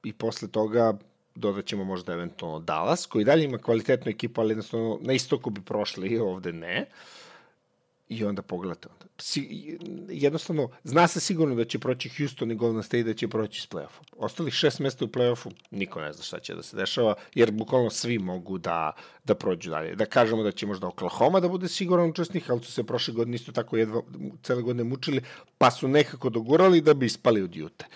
i 0.04 0.12
posle 0.12 0.48
toga 0.48 0.98
dodat 1.34 1.64
ćemo 1.64 1.84
možda 1.84 2.12
eventualno 2.12 2.60
Dallas, 2.60 3.06
koji 3.06 3.24
dalje 3.24 3.44
ima 3.44 3.58
kvalitetnu 3.58 4.10
ekipu, 4.10 4.40
ali 4.40 4.50
jednostavno 4.50 4.98
na 5.00 5.12
istoku 5.12 5.50
bi 5.50 5.60
prošli, 5.60 6.18
ovde 6.18 6.52
ne. 6.52 6.86
Uh, 6.88 7.27
I 8.08 8.24
onda 8.24 8.42
pogledate. 8.42 8.88
Onda. 8.92 9.06
Si, 9.18 9.78
jednostavno, 10.08 10.68
zna 10.84 11.08
se 11.08 11.20
sigurno 11.20 11.54
da 11.54 11.64
će 11.64 11.78
proći 11.78 12.08
Houston 12.08 12.50
i 12.50 12.54
Golden 12.54 12.82
State 12.82 13.02
da 13.02 13.14
će 13.14 13.28
proći 13.28 13.60
s 13.60 13.68
play-offom. 13.68 14.04
Ostalih 14.16 14.54
šest 14.54 14.80
mesta 14.80 15.04
u 15.04 15.08
play-offu, 15.08 15.52
niko 15.70 16.00
ne 16.00 16.12
zna 16.12 16.22
šta 16.22 16.40
će 16.40 16.54
da 16.54 16.62
se 16.62 16.76
dešava, 16.76 17.14
jer 17.34 17.50
bukvalno 17.50 17.90
svi 17.90 18.18
mogu 18.18 18.58
da, 18.58 18.92
da 19.24 19.34
prođu 19.34 19.70
dalje. 19.70 19.94
Da 19.94 20.06
kažemo 20.06 20.42
da 20.42 20.52
će 20.52 20.66
možda 20.66 20.86
Oklahoma 20.86 21.40
da 21.40 21.48
bude 21.48 21.68
siguran 21.68 22.10
učesnik, 22.10 22.50
ali 22.50 22.62
su 22.62 22.72
se 22.72 22.84
prošle 22.84 23.14
godine 23.14 23.34
isto 23.34 23.52
tako 23.52 23.76
jedva, 23.76 24.02
cele 24.42 24.62
godine 24.62 24.84
mučili, 24.84 25.22
pa 25.58 25.70
su 25.70 25.88
nekako 25.88 26.30
dogurali 26.30 26.80
da 26.80 26.94
bi 26.94 27.06
ispali 27.06 27.42
od 27.42 27.56
Jute. 27.56 27.86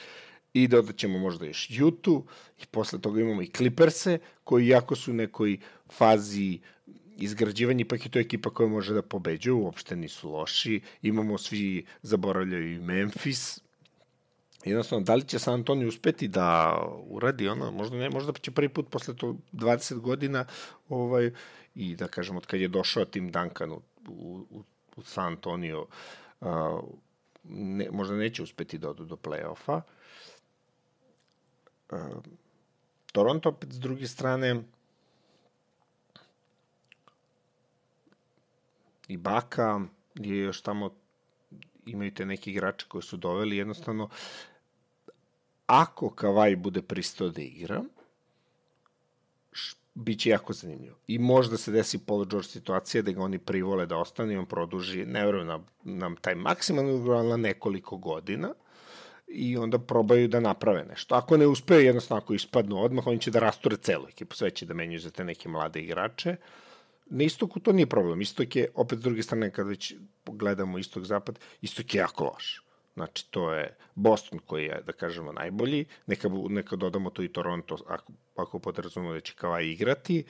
I 0.54 0.69
dodat 0.69 0.97
ćemo 0.97 1.19
možda 1.19 1.47
još 1.47 1.66
Jutu 1.71 2.25
i 2.62 2.66
posle 2.66 3.00
toga 3.00 3.21
imamo 3.21 3.42
i 3.42 3.50
Clipperse, 3.57 4.19
koji 4.45 4.69
jako 4.69 4.97
su 4.97 5.11
u 5.11 5.14
nekoj 5.14 5.59
fazi 5.90 6.61
izgrađivanje, 7.23 7.83
ipak 7.83 8.05
je 8.05 8.11
to 8.11 8.19
ekipa 8.19 8.50
koja 8.50 8.69
može 8.69 8.95
da 8.95 9.02
pobeđuje, 9.02 9.55
uopšte 9.55 9.97
nisu 9.97 10.33
loši, 10.33 10.81
imamo 11.02 11.38
svi, 11.38 11.85
zaboravljaju 12.02 12.73
i 12.73 12.79
Memphis, 12.79 13.61
jednostavno, 14.64 15.05
da 15.05 15.14
li 15.14 15.25
će 15.25 15.38
San 15.38 15.55
Antonio 15.55 15.88
uspeti 15.88 16.29
da 16.29 16.76
uradi 17.09 17.49
ono, 17.49 17.71
možda 17.71 17.97
ne, 17.97 18.11
možda 18.11 18.33
će 18.33 18.50
prvi 18.50 18.69
put 18.69 18.91
posle 18.91 19.17
to 19.17 19.37
20 19.52 20.00
godina 20.00 20.45
ovaj, 20.88 21.31
i 21.75 21.97
da 21.97 22.09
kažem, 22.09 22.37
od 22.37 22.47
kad 22.47 22.61
je 22.61 22.69
došao 22.69 23.05
Tim 23.05 23.31
Duncan 23.31 23.73
u, 23.73 23.83
u, 24.09 24.62
u 24.97 25.02
San 25.02 25.26
Antonio, 25.26 25.87
uh, 26.41 26.49
ne, 27.45 27.88
možda 27.91 28.17
neće 28.17 28.43
uspeti 28.43 28.79
da 28.79 28.91
odu 28.91 29.05
do 29.05 29.17
play-offa. 29.17 29.81
Toronto, 33.12 33.49
opet, 33.49 33.73
s 33.73 33.81
druge 33.81 34.07
strane, 34.07 34.62
i 39.12 39.16
Baka 39.16 39.81
je 40.14 40.38
još 40.38 40.62
tamo 40.62 40.90
imaju 41.87 42.14
te 42.14 42.26
neki 42.26 42.50
igrače 42.50 42.87
koji 42.88 43.02
su 43.02 43.16
doveli 43.16 43.57
jednostavno 43.57 44.09
ako 45.66 46.11
Kavaj 46.11 46.57
bude 46.57 46.83
pristao 46.83 47.28
da 47.28 47.42
igra 47.42 47.83
biće 49.95 50.31
jako 50.31 50.52
zanimljivo. 50.52 50.97
I 51.07 51.19
možda 51.19 51.57
se 51.57 51.73
desi 51.73 51.99
Paul 52.07 52.25
George 52.25 52.49
situacija 52.49 53.02
da 53.02 53.12
ga 53.12 53.23
oni 53.23 53.38
privole 53.38 53.87
da 53.87 53.97
ostane 53.97 54.35
i 54.35 54.37
on 54.37 54.47
produži, 54.47 55.07
ne 55.07 55.26
verujem 55.26 55.47
na, 55.47 55.61
nam 55.85 56.16
taj 56.16 56.35
maksimalni 56.35 56.92
ugovor, 56.92 57.25
na 57.25 57.37
nekoliko 57.37 57.97
godina 57.97 58.54
i 59.28 59.57
onda 59.57 59.78
probaju 59.78 60.28
da 60.28 60.40
naprave 60.40 60.85
nešto. 60.85 61.14
Ako 61.14 61.37
ne 61.37 61.47
uspeju, 61.47 61.81
jednostavno 61.81 62.23
ako 62.23 62.35
ispadnu 62.35 62.83
odmah, 62.83 63.07
oni 63.07 63.21
će 63.21 63.31
da 63.31 63.38
rasture 63.38 63.76
celu 63.76 64.09
ekipu, 64.09 64.37
sve 64.37 64.50
će 64.50 64.66
da 64.66 64.75
menjaju 64.75 65.00
za 65.00 65.11
te 65.11 65.25
neke 65.25 65.49
mlade 65.49 65.81
igrače. 65.81 66.31
Uh, 66.31 66.72
na 67.12 67.25
istoku 67.25 67.61
to 67.61 67.73
nije 67.73 67.87
problem. 67.87 68.21
Istok 68.21 68.57
je, 68.57 68.69
opet 68.75 68.99
s 68.99 69.02
druge 69.02 69.23
strane, 69.23 69.50
kad 69.50 69.69
već 69.69 69.95
gledamo 70.26 70.78
istok-zapad, 70.78 71.38
istok 71.61 71.95
je 71.95 71.99
jako 71.99 72.25
loš. 72.25 72.62
Znači, 72.95 73.31
to 73.31 73.52
je 73.52 73.76
Boston 73.95 74.38
koji 74.47 74.64
je, 74.64 74.83
da 74.87 74.92
kažemo, 74.92 75.33
najbolji. 75.33 75.85
Neka, 76.07 76.28
neka 76.49 76.76
dodamo 76.76 77.11
to 77.11 77.23
i 77.23 77.28
Toronto, 77.28 77.78
ako, 77.88 78.12
ako 78.37 78.59
podrazumemo 78.59 79.12
da 79.12 79.21
će 79.21 79.35
Kava 79.35 79.61
igrati. 79.61 80.25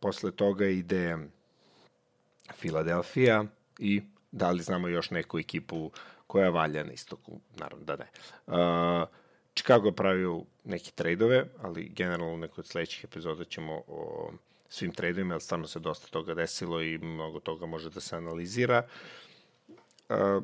Posle 0.00 0.30
toga 0.30 0.66
ide 0.66 1.16
Filadelfija 2.54 3.44
i 3.78 4.02
da 4.32 4.50
li 4.50 4.62
znamo 4.62 4.88
još 4.88 5.10
neku 5.10 5.38
ekipu 5.38 5.90
koja 6.26 6.50
valja 6.50 6.84
na 6.84 6.92
istoku? 6.92 7.40
Naravno 7.56 7.84
da 7.84 7.96
ne. 7.96 8.06
Uh, 8.46 9.08
Chicago 9.54 9.88
je 9.88 9.96
pravio 9.96 10.42
neke 10.64 10.90
trejdove, 10.90 11.44
ali 11.62 11.88
generalno 11.88 12.34
u 12.34 12.38
nekoj 12.38 12.62
od 12.62 12.66
sledećih 12.66 13.04
epizoda 13.04 13.44
ćemo 13.44 13.82
o 13.86 14.30
svim 14.74 14.92
tradeovima, 14.92 15.34
jer 15.34 15.42
stvarno 15.42 15.66
se 15.66 15.78
dosta 15.78 16.06
toga 16.06 16.34
desilo 16.34 16.82
i 16.82 16.98
mnogo 16.98 17.40
toga 17.40 17.66
može 17.66 17.90
da 17.90 18.00
se 18.00 18.16
analizira. 18.16 18.82
Uh, 20.08 20.42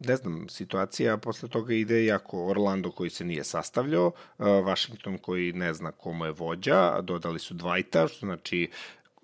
ne 0.00 0.16
znam, 0.16 0.48
situacija 0.48 1.16
posle 1.16 1.48
toga 1.48 1.74
ide 1.74 2.04
jako 2.04 2.46
Orlando 2.46 2.90
koji 2.90 3.10
se 3.10 3.24
nije 3.24 3.44
sastavljao, 3.44 4.12
Washington 4.38 5.18
koji 5.18 5.52
ne 5.52 5.74
zna 5.74 5.92
komu 5.92 6.24
je 6.24 6.32
vođa, 6.32 7.00
dodali 7.00 7.38
su 7.38 7.54
Dwighta, 7.54 8.08
što 8.08 8.26
znači 8.26 8.70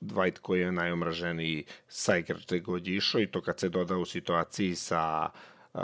Dwight 0.00 0.38
koji 0.38 0.60
je 0.60 0.72
najomraženiji 0.72 1.64
sa 1.88 2.16
igrač 2.16 2.52
god 2.62 2.86
išao 2.86 3.20
i 3.20 3.30
to 3.30 3.40
kad 3.42 3.60
se 3.60 3.68
doda 3.68 3.96
u 3.96 4.04
situaciji 4.04 4.74
sa 4.74 5.30
uh, 5.74 5.80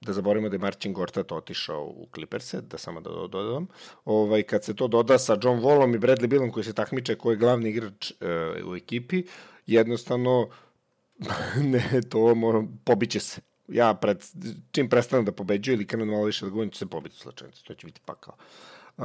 da 0.00 0.12
zaborimo 0.12 0.48
da 0.48 0.54
je 0.54 0.58
Marcin 0.58 0.92
Gortat 0.92 1.32
otišao 1.32 1.84
u 1.84 2.08
Clipperse, 2.14 2.60
da 2.60 2.78
samo 2.78 3.00
da 3.00 3.10
dodam. 3.10 3.66
Ovaj, 4.04 4.42
kad 4.42 4.64
se 4.64 4.76
to 4.76 4.88
doda 4.88 5.18
sa 5.18 5.38
John 5.42 5.60
Wallom 5.60 5.94
i 5.94 5.98
Bradley 5.98 6.26
Billom 6.26 6.52
koji 6.52 6.64
se 6.64 6.72
takmiče 6.72 7.14
koji 7.14 7.34
je 7.34 7.38
glavni 7.38 7.70
igrač 7.70 8.10
uh, 8.10 8.70
u 8.70 8.76
ekipi, 8.76 9.24
jednostavno 9.66 10.48
ne, 11.72 12.00
to 12.10 12.34
mora, 12.34 12.64
pobiće 12.84 13.20
se. 13.20 13.40
Ja 13.68 13.94
pred, 13.94 14.24
čim 14.70 14.88
prestanem 14.88 15.24
da 15.24 15.32
pobeđuju 15.32 15.74
ili 15.74 15.86
krenem 15.86 16.08
malo 16.08 16.24
više 16.24 16.44
da 16.44 16.50
govorim, 16.50 16.70
ću 16.70 16.78
se 16.78 16.86
pobiti 16.86 17.14
u 17.18 17.18
slačanicu. 17.18 17.64
To 17.64 17.74
će 17.74 17.86
biti 17.86 18.00
pakao. 18.04 18.34
Uh, 18.96 19.04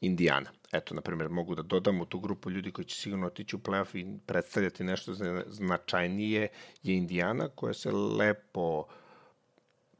Indiana. 0.00 0.50
Eto, 0.72 0.94
na 0.94 1.00
primjer, 1.00 1.28
mogu 1.28 1.54
da 1.54 1.62
dodam 1.62 2.00
u 2.00 2.04
tu 2.04 2.20
grupu 2.20 2.50
ljudi 2.50 2.72
koji 2.72 2.84
će 2.84 2.96
sigurno 2.96 3.26
otići 3.26 3.56
u 3.56 3.58
playoff 3.58 3.96
i 3.98 4.18
predstavljati 4.26 4.84
nešto 4.84 5.14
značajnije 5.46 6.48
je 6.82 6.96
Indiana 6.96 7.48
koja 7.48 7.74
se 7.74 7.92
lepo 7.92 8.84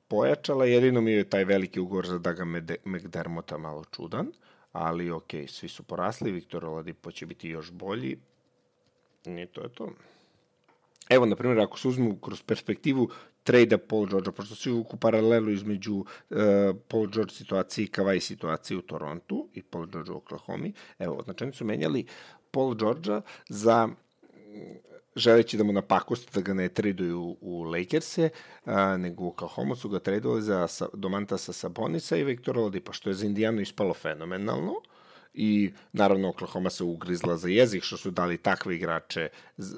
pojačala, 0.09 0.65
jedino 0.65 1.01
mi 1.01 1.13
je 1.13 1.29
taj 1.31 1.45
veliki 1.45 1.81
ugovor 1.81 2.07
za 2.07 2.19
Daga 2.19 2.45
McDermota 2.85 3.59
malo 3.59 3.85
čudan, 3.85 4.33
ali 4.73 5.11
ok, 5.11 5.31
svi 5.49 5.69
su 5.69 5.83
porasli, 5.83 6.33
Viktor 6.33 6.65
Oladipo 6.65 7.11
će 7.11 7.27
biti 7.27 7.49
još 7.49 7.71
bolji 7.71 8.19
i 9.25 9.47
to 9.47 9.63
je 9.63 9.69
to. 9.69 9.91
Evo, 11.09 11.27
na 11.27 11.37
primjer, 11.37 11.61
ako 11.61 11.79
se 11.79 11.89
uzmu 11.89 12.17
kroz 12.17 12.43
perspektivu 12.43 13.11
trejda 13.45 13.79
Paul 13.79 14.07
George, 14.07 14.33
pošto 14.33 14.55
svi 14.55 14.73
uvuku 14.73 14.97
paralelu 14.97 15.51
između 15.51 15.95
uh, 15.95 16.07
Paul 16.89 17.07
George 17.07 17.35
situacije 17.35 17.85
i 17.85 17.89
Kawhi 17.89 18.21
situacije 18.21 18.79
u 18.79 18.83
Torontu 18.83 19.49
i 19.55 19.63
Paul 19.63 19.87
George 19.87 20.13
u 20.13 20.17
Oklahoma. 20.17 20.69
Evo, 20.99 21.23
značajno 21.25 21.53
su 21.53 21.65
menjali 21.65 22.07
Paul 22.51 22.75
George 22.75 23.11
za 23.49 23.89
želeći 25.17 25.57
da 25.57 25.65
mu 25.65 25.73
napakosti 25.73 26.31
da 26.35 26.41
ga 26.41 26.55
ne 26.55 26.69
traduju 26.69 27.37
u 27.41 27.63
Lakers-e, 27.63 28.31
nego 28.99 29.25
u 29.25 29.29
Oklahoma 29.29 29.77
su 29.77 29.89
ga 29.89 29.99
tradovali 29.99 30.43
za 30.43 30.69
Domantasa 30.93 31.53
Sabonisa 31.53 32.17
i 32.17 32.25
Viktora 32.25 32.61
Oladipa, 32.61 32.93
što 32.93 33.11
je 33.11 33.15
za 33.15 33.27
Indijanu 33.27 33.61
ispalo 33.61 33.95
fenomenalno. 33.95 34.73
Uh, 34.73 34.94
i 35.35 35.73
naravno 35.93 36.29
Oklahoma 36.29 36.71
se 36.71 36.85
ugrizla 36.85 37.37
za 37.37 37.49
jezik 37.49 37.83
što 37.83 37.97
su 37.97 38.11
dali 38.11 38.38
takve 38.38 38.76
igrače 38.76 39.29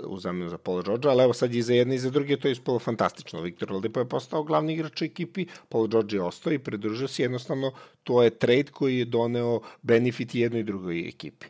u 0.06 0.18
zamenu 0.18 0.48
za 0.48 0.58
Paul 0.58 0.82
George, 0.82 1.08
ali 1.08 1.22
evo 1.22 1.32
sad 1.32 1.54
i 1.54 1.62
za 1.62 1.74
jedne 1.74 1.94
i 1.94 1.98
za 1.98 2.10
druge 2.10 2.36
to 2.36 2.48
je 2.48 2.52
ispalo 2.52 2.78
fantastično. 2.78 3.40
Viktor 3.40 3.72
Oladipo 3.72 4.00
je 4.00 4.08
postao 4.08 4.42
glavni 4.42 4.72
igrač 4.72 5.02
u 5.02 5.04
ekipi, 5.04 5.46
Paul 5.68 5.88
George 5.88 6.16
je 6.16 6.22
ostao 6.22 6.52
i 6.52 6.58
pridružio 6.58 7.08
se 7.08 7.22
jednostavno 7.22 7.72
to 8.04 8.22
je 8.22 8.30
trade 8.30 8.70
koji 8.72 8.98
je 8.98 9.04
doneo 9.04 9.60
benefit 9.82 10.34
jednoj 10.34 10.60
i 10.60 10.64
drugoj 10.64 11.08
ekipi. 11.08 11.46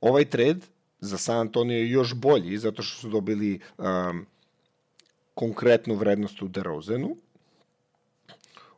Ovaj 0.00 0.24
trade 0.24 0.60
za 1.00 1.18
San 1.18 1.38
Antonio 1.38 1.76
je 1.76 1.90
još 1.90 2.14
bolji 2.14 2.58
zato 2.58 2.82
što 2.82 3.00
su 3.00 3.08
dobili 3.08 3.60
um, 3.78 4.26
konkretnu 5.34 5.94
vrednost 5.94 6.42
u 6.42 6.48
DeRozenu, 6.48 7.16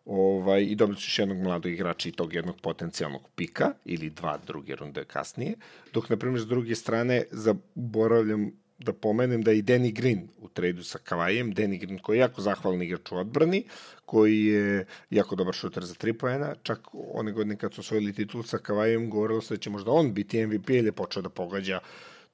ovaj, 0.04 0.62
i 0.62 0.76
su 0.78 0.84
još 0.90 1.18
jednog 1.18 1.38
mladog 1.38 1.72
igrača 1.72 2.08
i 2.08 2.12
tog 2.12 2.34
jednog 2.34 2.60
potencijalnog 2.60 3.28
pika, 3.36 3.72
ili 3.84 4.10
dva 4.10 4.38
druge 4.46 4.76
runde 4.76 5.04
kasnije, 5.04 5.54
dok, 5.92 6.10
na 6.10 6.16
primjer, 6.16 6.40
s 6.40 6.46
druge 6.46 6.74
strane, 6.74 7.24
zaboravljam 7.30 8.50
da 8.78 8.92
pomenem 8.92 9.42
da 9.42 9.50
je 9.50 9.58
i 9.58 9.62
Danny 9.62 9.92
Green 9.92 10.28
u 10.38 10.48
trejdu 10.48 10.82
sa 10.82 10.98
Kavajem, 10.98 11.54
Danny 11.54 11.80
Green 11.80 11.98
koji 11.98 12.16
je 12.16 12.20
jako 12.20 12.42
zahvalan 12.42 12.82
igrač 12.82 13.12
u 13.12 13.16
odbrani, 13.16 13.64
koji 14.04 14.44
je 14.44 14.86
jako 15.10 15.36
dobar 15.36 15.54
šuter 15.54 15.84
za 15.84 15.94
tri 15.94 16.12
pojena, 16.12 16.54
čak 16.62 16.80
one 16.92 17.32
godine 17.32 17.56
kad 17.56 17.74
su 17.74 17.80
osvojili 17.80 18.12
titul 18.12 18.42
sa 18.42 18.58
Kavajem, 18.58 19.10
govorilo 19.10 19.40
se 19.40 19.54
da 19.54 19.60
će 19.60 19.70
možda 19.70 19.90
on 19.90 20.14
biti 20.14 20.46
MVP 20.46 20.70
ili 20.70 20.88
je 20.88 20.92
počeo 20.92 21.22
da 21.22 21.28
pogađa 21.28 21.80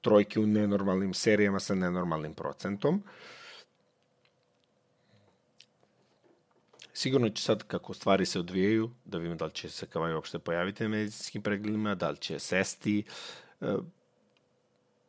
trojke 0.01 0.39
u 0.39 0.47
nenormalnim 0.47 1.13
serijama 1.13 1.59
sa 1.59 1.75
nenormalnim 1.75 2.33
procentom. 2.33 2.95
Uh, 2.95 3.38
Sigurno 6.99 7.29
će 7.29 7.43
sad, 7.43 7.63
kako 7.63 7.93
stvari 7.93 8.25
se 8.25 8.39
odvijaju, 8.39 8.89
da 9.05 9.17
vidimo 9.17 9.35
da 9.35 9.45
li 9.45 9.51
će 9.51 9.69
se 9.69 9.85
Kavaj 9.85 10.13
uopšte 10.13 10.39
pojaviti 10.39 10.83
na 10.83 10.89
medicinskim 10.89 11.41
pregledima, 11.41 11.95
da 11.95 12.09
li 12.09 12.17
će 12.17 12.39
sesti. 12.39 13.03
E, 13.61 13.75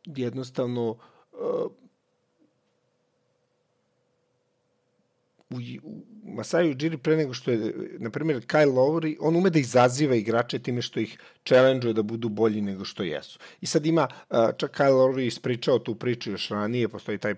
jednostavno, 0.05 0.97
e, 1.33 1.37
u, 5.49 5.57
u 5.83 6.03
Masaju 6.23 6.71
Ujiri 6.71 6.97
pre 6.97 7.17
nego 7.17 7.33
što 7.33 7.51
je, 7.51 7.73
na 7.99 8.09
primjer, 8.09 8.45
Kyle 8.45 8.73
Lowry, 8.73 9.17
on 9.19 9.35
ume 9.35 9.49
da 9.49 9.59
izaziva 9.59 10.15
igrače 10.15 10.59
time 10.59 10.81
što 10.81 10.99
ih 10.99 11.19
challenge 11.45 11.93
da 11.93 12.03
budu 12.03 12.29
bolji 12.29 12.61
nego 12.61 12.85
što 12.85 13.03
jesu. 13.03 13.39
I 13.61 13.65
sad 13.65 13.85
ima, 13.85 14.07
čak 14.57 14.77
Kyle 14.77 14.95
Lowry 14.95 15.27
ispričao 15.27 15.79
tu 15.79 15.95
priču 15.95 16.31
još 16.31 16.49
ranije, 16.49 16.89
postoji 16.89 17.17
taj 17.17 17.35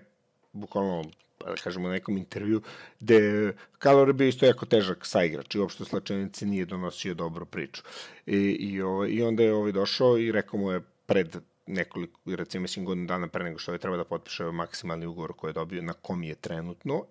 bukvalno 0.52 1.04
da 1.46 1.54
kažemo, 1.56 1.88
na 1.88 1.94
nekom 1.94 2.16
intervju, 2.16 2.62
gde 3.00 3.52
Kalor 3.78 4.08
je 4.08 4.12
bio 4.12 4.28
isto 4.28 4.46
jako 4.46 4.66
težak 4.66 5.06
saigrač 5.06 5.54
i 5.54 5.58
uopšte 5.58 5.84
slačenici 5.84 6.46
nije 6.46 6.64
donosio 6.64 7.14
dobru 7.14 7.46
priču. 7.46 7.82
I, 8.26 8.36
i, 8.36 8.82
ovaj, 8.82 9.10
I 9.10 9.22
onda 9.22 9.42
je 9.42 9.54
ovaj 9.54 9.72
došao 9.72 10.18
i 10.18 10.32
rekao 10.32 10.60
mu 10.60 10.72
je 10.72 10.80
pred 11.06 11.36
nekoliko, 11.66 12.20
recimo, 12.26 12.62
mislim, 12.62 12.84
godinu 12.84 13.06
dana 13.06 13.28
pre 13.28 13.44
nego 13.44 13.58
što 13.58 13.72
je 13.72 13.78
treba 13.78 13.96
da 13.96 14.04
potpiše 14.04 14.44
maksimalni 14.44 15.06
ugovor 15.06 15.32
koji 15.32 15.48
je 15.48 15.52
dobio, 15.52 15.82
na 15.82 15.92
kom 15.92 16.22
je 16.22 16.34
trenutno 16.34 17.04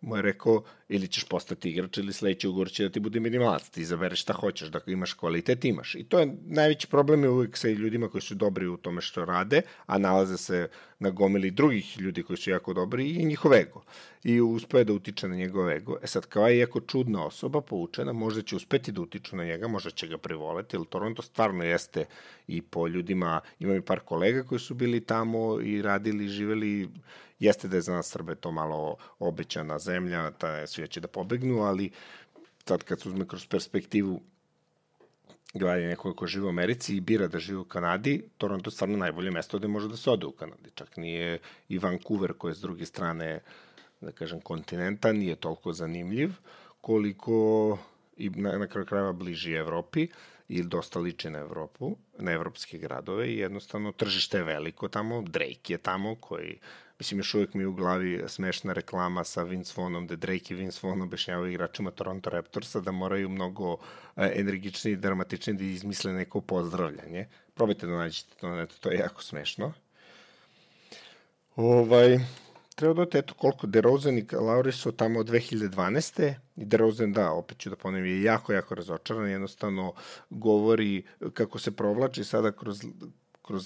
mu 0.00 0.16
je 0.16 0.22
rekao 0.22 0.62
ili 0.88 1.08
ćeš 1.08 1.24
postati 1.24 1.70
igrač 1.70 1.98
ili 1.98 2.12
sledeći 2.12 2.48
ugovor 2.48 2.70
će 2.70 2.82
da 2.82 2.90
ti 2.90 3.00
bude 3.00 3.20
minimalac, 3.20 3.68
ti 3.68 3.80
izabereš 3.80 4.22
šta 4.22 4.32
hoćeš, 4.32 4.68
da 4.68 4.80
imaš 4.86 5.12
kvalitet, 5.12 5.64
imaš. 5.64 5.94
I 5.94 6.04
to 6.04 6.18
je 6.18 6.36
najveći 6.46 6.86
problem 6.86 7.22
je 7.22 7.28
uvijek 7.28 7.56
sa 7.56 7.68
ljudima 7.68 8.08
koji 8.08 8.22
su 8.22 8.34
dobri 8.34 8.66
u 8.66 8.76
tome 8.76 9.00
što 9.00 9.24
rade, 9.24 9.62
a 9.86 9.98
nalaze 9.98 10.36
se 10.36 10.68
na 10.98 11.10
gomili 11.10 11.50
drugih 11.50 12.00
ljudi 12.00 12.22
koji 12.22 12.36
su 12.36 12.50
jako 12.50 12.74
dobri 12.74 13.10
i 13.10 13.24
njihov 13.24 13.54
ego. 13.54 13.82
I 14.24 14.40
uspe 14.40 14.84
da 14.84 14.92
utiče 14.92 15.28
na 15.28 15.36
njegov 15.36 15.70
ego. 15.70 15.98
E 16.02 16.06
sad, 16.06 16.26
kao 16.26 16.48
je 16.48 16.58
jako 16.58 16.80
čudna 16.80 17.26
osoba, 17.26 17.60
poučena, 17.60 18.12
možda 18.12 18.42
će 18.42 18.56
uspeti 18.56 18.92
da 18.92 19.00
utiču 19.00 19.36
na 19.36 19.44
njega, 19.44 19.68
možda 19.68 19.90
će 19.90 20.06
ga 20.06 20.18
privoleti, 20.18 20.76
jer 20.76 20.84
Toronto 20.84 21.22
stvarno 21.22 21.64
jeste 21.64 22.04
i 22.46 22.62
po 22.62 22.86
ljudima, 22.88 23.40
imam 23.58 23.76
i 23.76 23.80
par 23.80 24.00
kolega 24.00 24.42
koji 24.42 24.58
su 24.58 24.74
bili 24.74 25.00
tamo 25.00 25.60
i 25.60 25.82
radili, 25.82 26.28
živeli 26.28 26.88
Jeste 27.38 27.68
da 27.68 27.76
je 27.76 27.82
za 27.82 27.92
nas 27.92 28.08
Srbe 28.10 28.34
to 28.34 28.50
malo 28.52 28.96
obećana 29.18 29.78
zemlja, 29.78 30.30
ta 30.30 30.66
svi 30.66 30.88
će 30.88 31.00
da 31.00 31.08
pobegnu, 31.08 31.62
ali 31.62 31.90
sad 32.68 32.82
kad 32.82 33.00
se 33.00 33.08
uzme 33.08 33.28
kroz 33.28 33.46
perspektivu 33.46 34.20
gleda 35.54 35.88
nekoga 35.88 36.16
ko 36.16 36.26
živi 36.26 36.46
u 36.46 36.48
Americi 36.48 36.96
i 36.96 37.00
bira 37.00 37.28
da 37.28 37.38
živi 37.38 37.58
u 37.58 37.64
Kanadi, 37.64 38.22
Toronto 38.38 38.68
je 38.68 38.72
stvarno 38.72 38.96
najbolje 38.96 39.30
mesto 39.30 39.58
gde 39.58 39.68
može 39.68 39.88
da 39.88 39.96
se 39.96 40.10
ode 40.10 40.26
u 40.26 40.32
Kanadi. 40.32 40.70
Čak 40.74 40.96
nije 40.96 41.38
i 41.68 41.78
Vancouver 41.78 42.32
koji 42.32 42.50
je 42.50 42.54
s 42.54 42.60
druge 42.60 42.86
strane, 42.86 43.40
da 44.00 44.12
kažem, 44.12 44.40
kontinenta, 44.40 45.12
nije 45.12 45.36
toliko 45.36 45.72
zanimljiv, 45.72 46.32
koliko 46.80 47.78
i 48.16 48.30
na, 48.30 48.58
na 48.58 48.66
kraju 48.66 48.86
krajeva 48.86 49.12
bliži 49.12 49.52
Evropi 49.52 50.08
ili 50.48 50.68
dosta 50.68 50.98
liči 50.98 51.30
na 51.30 51.38
Evropu, 51.38 51.96
na 52.18 52.32
evropske 52.32 52.78
gradove 52.78 53.28
i 53.28 53.38
jednostavno 53.38 53.92
tržište 53.92 54.38
je 54.38 54.44
veliko 54.44 54.88
tamo, 54.88 55.22
Drake 55.22 55.72
je 55.72 55.78
tamo 55.78 56.14
koji 56.14 56.58
Mislim, 56.98 57.20
još 57.20 57.34
uvijek 57.34 57.54
mi 57.54 57.62
je 57.62 57.66
u 57.66 57.72
glavi 57.72 58.24
smešna 58.26 58.72
reklama 58.72 59.24
sa 59.24 59.42
Vince 59.42 59.72
Vonom, 59.76 60.06
da 60.06 60.16
Drake 60.16 60.54
i 60.54 60.56
Vince 60.56 60.80
Vaughn 60.82 61.02
objašnjavaju 61.02 61.52
igračima 61.52 61.90
Toronto 61.90 62.30
Raptorsa 62.30 62.80
da 62.80 62.92
moraju 62.92 63.28
mnogo 63.28 63.76
e, 64.16 64.32
energični 64.36 64.90
i 64.90 64.96
dramatični 64.96 65.54
da 65.54 65.64
izmisle 65.64 66.12
neko 66.12 66.40
pozdravljanje. 66.40 67.26
Probajte 67.54 67.86
da 67.86 67.96
nađete 67.96 68.34
to 68.40 68.56
netu, 68.56 68.74
to 68.80 68.90
je 68.90 68.98
jako 68.98 69.22
smešno. 69.22 69.72
Ovaj, 71.56 72.18
treba 72.74 73.04
da 73.04 73.18
eto 73.18 73.34
koliko 73.34 73.66
DeRozan 73.66 74.18
i 74.18 74.26
Lauri 74.32 74.72
su 74.72 74.92
tamo 74.92 75.20
od 75.20 75.28
2012. 75.28 76.34
I 76.56 76.64
DeRozan, 76.64 77.12
da, 77.12 77.30
opet 77.32 77.58
ću 77.58 77.70
da 77.70 77.76
ponovim, 77.76 78.06
je 78.06 78.22
jako, 78.22 78.52
jako 78.52 78.74
razočaran. 78.74 79.30
Jednostavno 79.30 79.92
govori 80.30 81.02
kako 81.34 81.58
se 81.58 81.76
provlači 81.76 82.24
sada 82.24 82.52
kroz, 82.52 82.84
kroz 83.42 83.64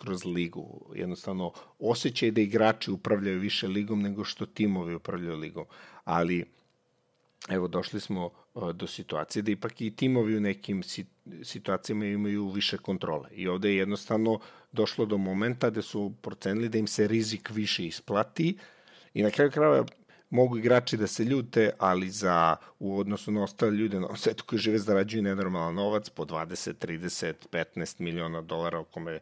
kroz 0.00 0.24
ligu. 0.24 0.92
Jednostavno, 0.94 1.52
osjećaj 1.78 2.30
da 2.30 2.40
igrači 2.40 2.90
upravljaju 2.90 3.40
više 3.40 3.68
ligom 3.68 4.02
nego 4.02 4.24
što 4.24 4.46
timovi 4.46 4.94
upravljaju 4.94 5.36
ligom. 5.36 5.64
Ali, 6.04 6.44
evo, 7.48 7.68
došli 7.68 8.00
smo 8.00 8.26
uh, 8.26 8.70
do 8.70 8.86
situacije 8.86 9.42
da 9.42 9.50
ipak 9.50 9.80
i 9.80 9.90
timovi 9.96 10.36
u 10.36 10.40
nekim 10.40 10.82
situacijama 11.42 12.06
imaju 12.06 12.48
više 12.48 12.78
kontrole. 12.78 13.28
I 13.32 13.48
ovde 13.48 13.70
je 13.70 13.76
jednostavno 13.76 14.40
došlo 14.72 15.06
do 15.06 15.18
momenta 15.18 15.70
da 15.70 15.82
su 15.82 16.12
procenili 16.22 16.68
da 16.68 16.78
im 16.78 16.86
se 16.86 17.08
rizik 17.08 17.50
više 17.50 17.86
isplati 17.86 18.58
i 19.14 19.22
na 19.22 19.30
kraju 19.30 19.50
krajeva 19.50 19.84
mogu 20.30 20.58
igrači 20.58 20.96
da 20.96 21.06
se 21.06 21.24
ljute, 21.24 21.70
ali 21.78 22.10
za 22.10 22.56
u 22.78 22.98
odnosu 22.98 23.32
na 23.32 23.42
ostale 23.42 23.72
ljude 23.72 24.00
na 24.00 24.16
svetu 24.16 24.44
koji 24.46 24.58
žive 24.58 24.78
zarađuju 24.78 25.22
nenormalan 25.22 25.74
novac 25.74 26.08
po 26.08 26.24
20, 26.24 26.86
30, 26.86 27.32
15 27.52 28.00
miliona 28.00 28.40
dolara 28.40 28.78
o 28.78 28.84
kome 28.84 29.18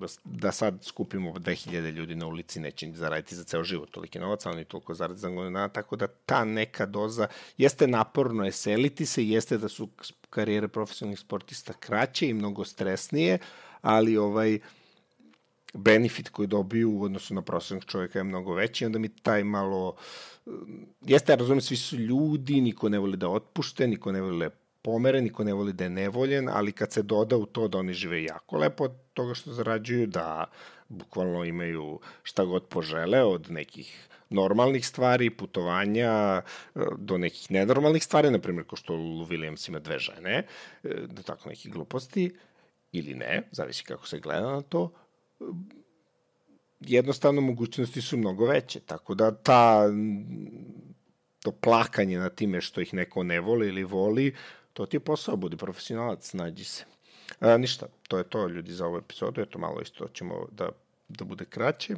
da, 0.00 0.06
da 0.24 0.52
sad 0.52 0.84
skupimo 0.84 1.32
2000 1.32 1.90
ljudi 1.90 2.14
na 2.14 2.26
ulici 2.26 2.60
neće 2.60 2.92
zaraditi 2.92 3.36
za 3.36 3.44
ceo 3.44 3.64
život 3.64 3.90
toliki 3.90 4.18
novac, 4.18 4.46
ali 4.46 4.56
ni 4.56 4.64
toliko 4.64 4.94
zaradi 4.94 5.20
za 5.20 5.30
dana, 5.30 5.68
tako 5.68 5.96
da 5.96 6.06
ta 6.06 6.44
neka 6.44 6.86
doza 6.86 7.26
jeste 7.58 7.86
naporno 7.86 8.44
je 8.44 8.52
seliti 8.52 9.06
se, 9.06 9.28
jeste 9.28 9.58
da 9.58 9.68
su 9.68 9.88
karijere 10.30 10.68
profesionalnih 10.68 11.18
sportista 11.18 11.72
kraće 11.72 12.28
i 12.28 12.34
mnogo 12.34 12.64
stresnije, 12.64 13.38
ali 13.82 14.16
ovaj 14.16 14.58
benefit 15.74 16.28
koji 16.28 16.48
dobiju 16.48 16.90
u 16.92 17.02
odnosu 17.02 17.34
na 17.34 17.42
prosječnog 17.42 17.84
čovjeka 17.84 18.18
je 18.18 18.24
mnogo 18.24 18.54
veći, 18.54 18.86
onda 18.86 18.98
mi 18.98 19.08
taj 19.08 19.44
malo... 19.44 19.96
Jeste, 21.00 21.32
ja 21.32 21.36
razumijem, 21.36 21.60
svi 21.60 21.76
su 21.76 21.96
ljudi, 21.96 22.60
niko 22.60 22.88
ne 22.88 22.98
voli 22.98 23.16
da 23.16 23.28
otpušte, 23.28 23.86
niko 23.86 24.12
ne 24.12 24.20
voli 24.20 24.38
da 24.38 24.50
pomere, 24.82 25.20
niko 25.22 25.44
ne 25.44 25.52
voli 25.52 25.72
da 25.72 25.84
je 25.84 25.90
nevoljen, 25.90 26.48
ali 26.48 26.72
kad 26.72 26.92
se 26.92 27.02
doda 27.02 27.36
u 27.36 27.46
to 27.46 27.68
da 27.68 27.78
oni 27.78 27.92
žive 27.92 28.24
jako 28.24 28.58
lepo 28.58 28.84
od 28.84 28.92
toga 29.14 29.34
što 29.34 29.52
zarađuju, 29.52 30.06
da 30.06 30.44
bukvalno 30.88 31.44
imaju 31.44 32.00
šta 32.22 32.44
god 32.44 32.64
požele 32.64 33.22
od 33.22 33.50
nekih 33.50 34.08
normalnih 34.30 34.86
stvari, 34.86 35.30
putovanja, 35.30 36.42
do 36.98 37.18
nekih 37.18 37.50
nenormalnih 37.50 38.04
stvari, 38.04 38.30
na 38.30 38.38
primjer, 38.38 38.66
ko 38.66 38.76
što 38.76 38.94
Lou 38.94 39.26
Williams 39.26 39.68
ima 39.68 39.78
dve 39.78 39.98
žene, 39.98 40.46
do 41.06 41.22
tako 41.22 41.48
nekih 41.48 41.72
gluposti, 41.72 42.34
ili 42.92 43.14
ne, 43.14 43.42
zavisi 43.52 43.84
kako 43.84 44.06
se 44.06 44.18
gleda 44.18 44.52
na 44.52 44.62
to, 44.62 44.90
jednostavno 46.80 47.40
mogućnosti 47.40 48.00
su 48.00 48.16
mnogo 48.16 48.46
veće, 48.46 48.80
tako 48.80 49.14
da 49.14 49.34
ta 49.34 49.88
to 51.44 51.52
plakanje 51.52 52.18
na 52.18 52.28
time 52.28 52.60
što 52.60 52.80
ih 52.80 52.94
neko 52.94 53.22
ne 53.22 53.40
voli 53.40 53.68
ili 53.68 53.84
voli, 53.84 54.34
to 54.72 54.86
ti 54.86 54.96
je 54.96 55.00
posao, 55.00 55.36
budi 55.36 55.56
profesionalac, 55.56 56.32
nađi 56.32 56.64
se. 56.64 56.84
A, 57.40 57.56
ništa, 57.56 57.86
to 58.08 58.18
je 58.18 58.24
to 58.24 58.48
ljudi 58.48 58.72
za 58.72 58.86
ovu 58.86 58.98
epizodu, 58.98 59.40
eto 59.40 59.58
malo 59.58 59.80
isto 59.80 60.08
ćemo 60.12 60.46
da, 60.52 60.68
da 61.08 61.24
bude 61.24 61.44
kraće, 61.44 61.96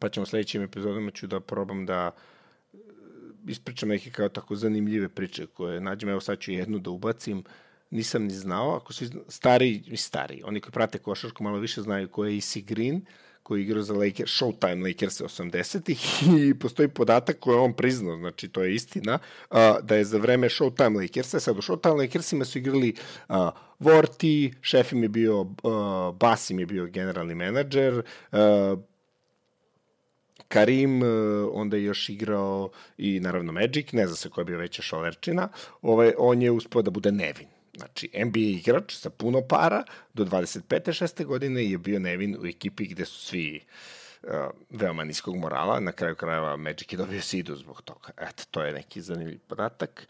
pa 0.00 0.08
ćemo 0.08 0.26
sledećim 0.26 0.62
epizodama 0.62 1.10
ću 1.10 1.26
da 1.26 1.40
probam 1.40 1.86
da 1.86 2.10
e, 2.10 2.76
ispričam 3.48 3.88
neke 3.88 4.10
kao 4.10 4.28
tako 4.28 4.56
zanimljive 4.56 5.08
priče 5.08 5.46
koje 5.46 5.80
nađem, 5.80 6.08
evo 6.08 6.20
sad 6.20 6.38
ću 6.38 6.52
jednu 6.52 6.78
da 6.78 6.90
ubacim, 6.90 7.44
nisam 7.92 8.24
ni 8.24 8.34
znao, 8.34 8.76
ako 8.76 8.92
su 8.92 9.04
stari, 9.28 9.82
stari, 9.96 10.42
oni 10.44 10.60
koji 10.60 10.72
prate 10.72 10.98
košarku 10.98 11.44
malo 11.44 11.58
više 11.58 11.82
znaju 11.82 12.08
ko 12.08 12.24
je 12.24 12.36
Isi 12.36 12.62
Green, 12.62 13.04
koji 13.42 13.62
igra 13.62 13.82
za 13.82 13.94
Lakers, 13.94 14.30
Showtime 14.30 14.88
Lakers 14.88 15.20
80-ih 15.20 16.22
i 16.48 16.54
postoji 16.54 16.88
podatak 16.88 17.38
koji 17.40 17.58
on 17.58 17.72
priznao, 17.72 18.16
znači 18.16 18.48
to 18.48 18.62
je 18.62 18.74
istina, 18.74 19.18
da 19.82 19.96
je 19.96 20.04
za 20.04 20.18
vreme 20.18 20.48
Showtime 20.48 21.00
Lakersa, 21.00 21.40
sad 21.40 21.58
u 21.58 21.62
Showtime 21.62 21.98
Lakersima 21.98 22.44
su 22.44 22.58
igrali 22.58 22.94
a, 23.28 23.50
Vorti, 23.78 24.52
šef 24.60 24.92
im 24.92 25.02
je 25.02 25.08
bio, 25.08 25.46
a, 25.64 26.12
Bas 26.20 26.50
im 26.50 26.60
je 26.60 26.66
bio 26.66 26.86
generalni 26.86 27.34
menadžer, 27.34 28.02
a, 28.32 28.76
Karim, 30.48 31.02
onda 31.52 31.76
je 31.76 31.84
još 31.84 32.08
igrao 32.08 32.70
i 32.98 33.20
naravno 33.20 33.52
Magic, 33.52 33.92
ne 33.92 34.06
zna 34.06 34.16
se 34.16 34.30
koja 34.30 34.42
je 34.42 34.46
bio 34.46 34.58
veća 34.58 34.82
šalerčina, 34.82 35.48
ovaj, 35.82 36.12
on 36.18 36.42
je 36.42 36.50
uspio 36.50 36.82
da 36.82 36.90
bude 36.90 37.12
nevin. 37.12 37.51
Znači, 37.76 38.10
NBA 38.14 38.40
igrač 38.40 38.94
sa 38.94 39.10
puno 39.10 39.40
para 39.48 39.84
do 40.14 40.24
25. 40.24 41.04
6. 41.04 41.24
godine 41.24 41.64
je 41.64 41.78
bio 41.78 41.98
nevin 41.98 42.36
u 42.42 42.46
ekipi 42.46 42.86
gde 42.86 43.04
su 43.04 43.20
svi 43.20 43.60
uh, 44.22 44.30
veoma 44.70 45.04
niskog 45.04 45.36
morala. 45.36 45.80
Na 45.80 45.92
kraju 45.92 46.16
krajeva 46.16 46.56
Magic 46.56 46.92
je 46.92 46.96
dobio 46.96 47.20
sidu 47.20 47.56
zbog 47.56 47.82
toga. 47.82 48.10
Eto, 48.16 48.44
to 48.50 48.62
je 48.62 48.72
neki 48.72 49.00
zanimljiv 49.00 49.38
podatak. 49.46 50.06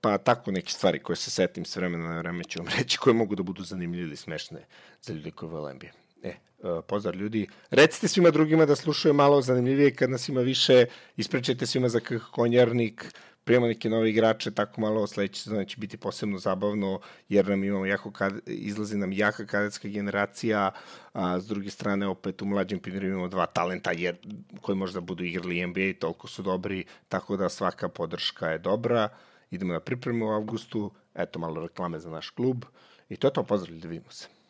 Pa 0.00 0.18
tako 0.18 0.50
neke 0.50 0.70
stvari 0.70 0.98
koje 0.98 1.16
se 1.16 1.30
setim 1.30 1.64
s 1.64 1.76
vremena 1.76 2.08
na 2.08 2.18
vreme 2.18 2.44
ću 2.44 2.58
vam 2.58 2.68
reći 2.78 2.98
koje 2.98 3.14
mogu 3.14 3.34
da 3.34 3.42
budu 3.42 3.64
zanimljive 3.64 4.06
ili 4.06 4.16
smešne 4.16 4.66
za 5.02 5.12
ljudi 5.12 5.30
koji 5.30 5.50
vole 5.50 5.74
NBA. 5.74 5.86
E, 6.22 6.34
uh, 6.58 6.84
pozdrav 6.86 7.14
ljudi. 7.14 7.48
Recite 7.70 8.08
svima 8.08 8.30
drugima 8.30 8.66
da 8.66 8.76
slušaju 8.76 9.14
malo 9.14 9.42
zanimljivije 9.42 9.94
kad 9.94 10.10
nas 10.10 10.28
ima 10.28 10.40
više. 10.40 10.86
Ispričajte 11.16 11.66
svima 11.66 11.88
za 11.88 12.00
konjarnik 12.30 13.12
prijemo 13.44 13.66
neke 13.66 13.90
nove 13.90 14.10
igrače, 14.10 14.50
tako 14.50 14.80
malo 14.80 15.06
sledeće 15.06 15.42
sezone 15.42 15.68
će 15.68 15.76
biti 15.76 15.96
posebno 15.96 16.38
zabavno, 16.38 17.00
jer 17.28 17.48
nam 17.48 17.64
imamo 17.64 17.86
jako 17.86 18.10
kad, 18.10 18.32
izlazi 18.46 18.96
nam 18.96 19.12
jaka 19.12 19.46
kadetska 19.46 19.88
generacija, 19.88 20.70
a 21.12 21.40
s 21.40 21.46
druge 21.46 21.70
strane 21.70 22.06
opet 22.06 22.42
u 22.42 22.46
mlađem 22.46 22.78
pioneru 22.78 23.06
imamo 23.06 23.28
dva 23.28 23.46
talenta 23.46 23.92
jer, 23.92 24.16
koji 24.60 24.76
možda 24.76 25.00
budu 25.00 25.24
igrali 25.24 25.66
NBA, 25.66 25.92
toliko 25.98 26.28
su 26.28 26.42
dobri, 26.42 26.84
tako 27.08 27.36
da 27.36 27.48
svaka 27.48 27.88
podrška 27.88 28.48
je 28.48 28.58
dobra. 28.58 29.08
Idemo 29.50 29.72
na 29.72 29.80
pripremu 29.80 30.26
u 30.26 30.30
avgustu, 30.30 30.90
eto 31.14 31.38
malo 31.38 31.62
reklame 31.62 31.98
za 31.98 32.10
naš 32.10 32.30
klub 32.30 32.64
i 33.08 33.16
to 33.16 33.26
je 33.26 33.32
to, 33.32 33.42
pozdrav, 33.42 33.78
da 33.78 33.88
vidimo 33.88 34.10
se. 34.10 34.41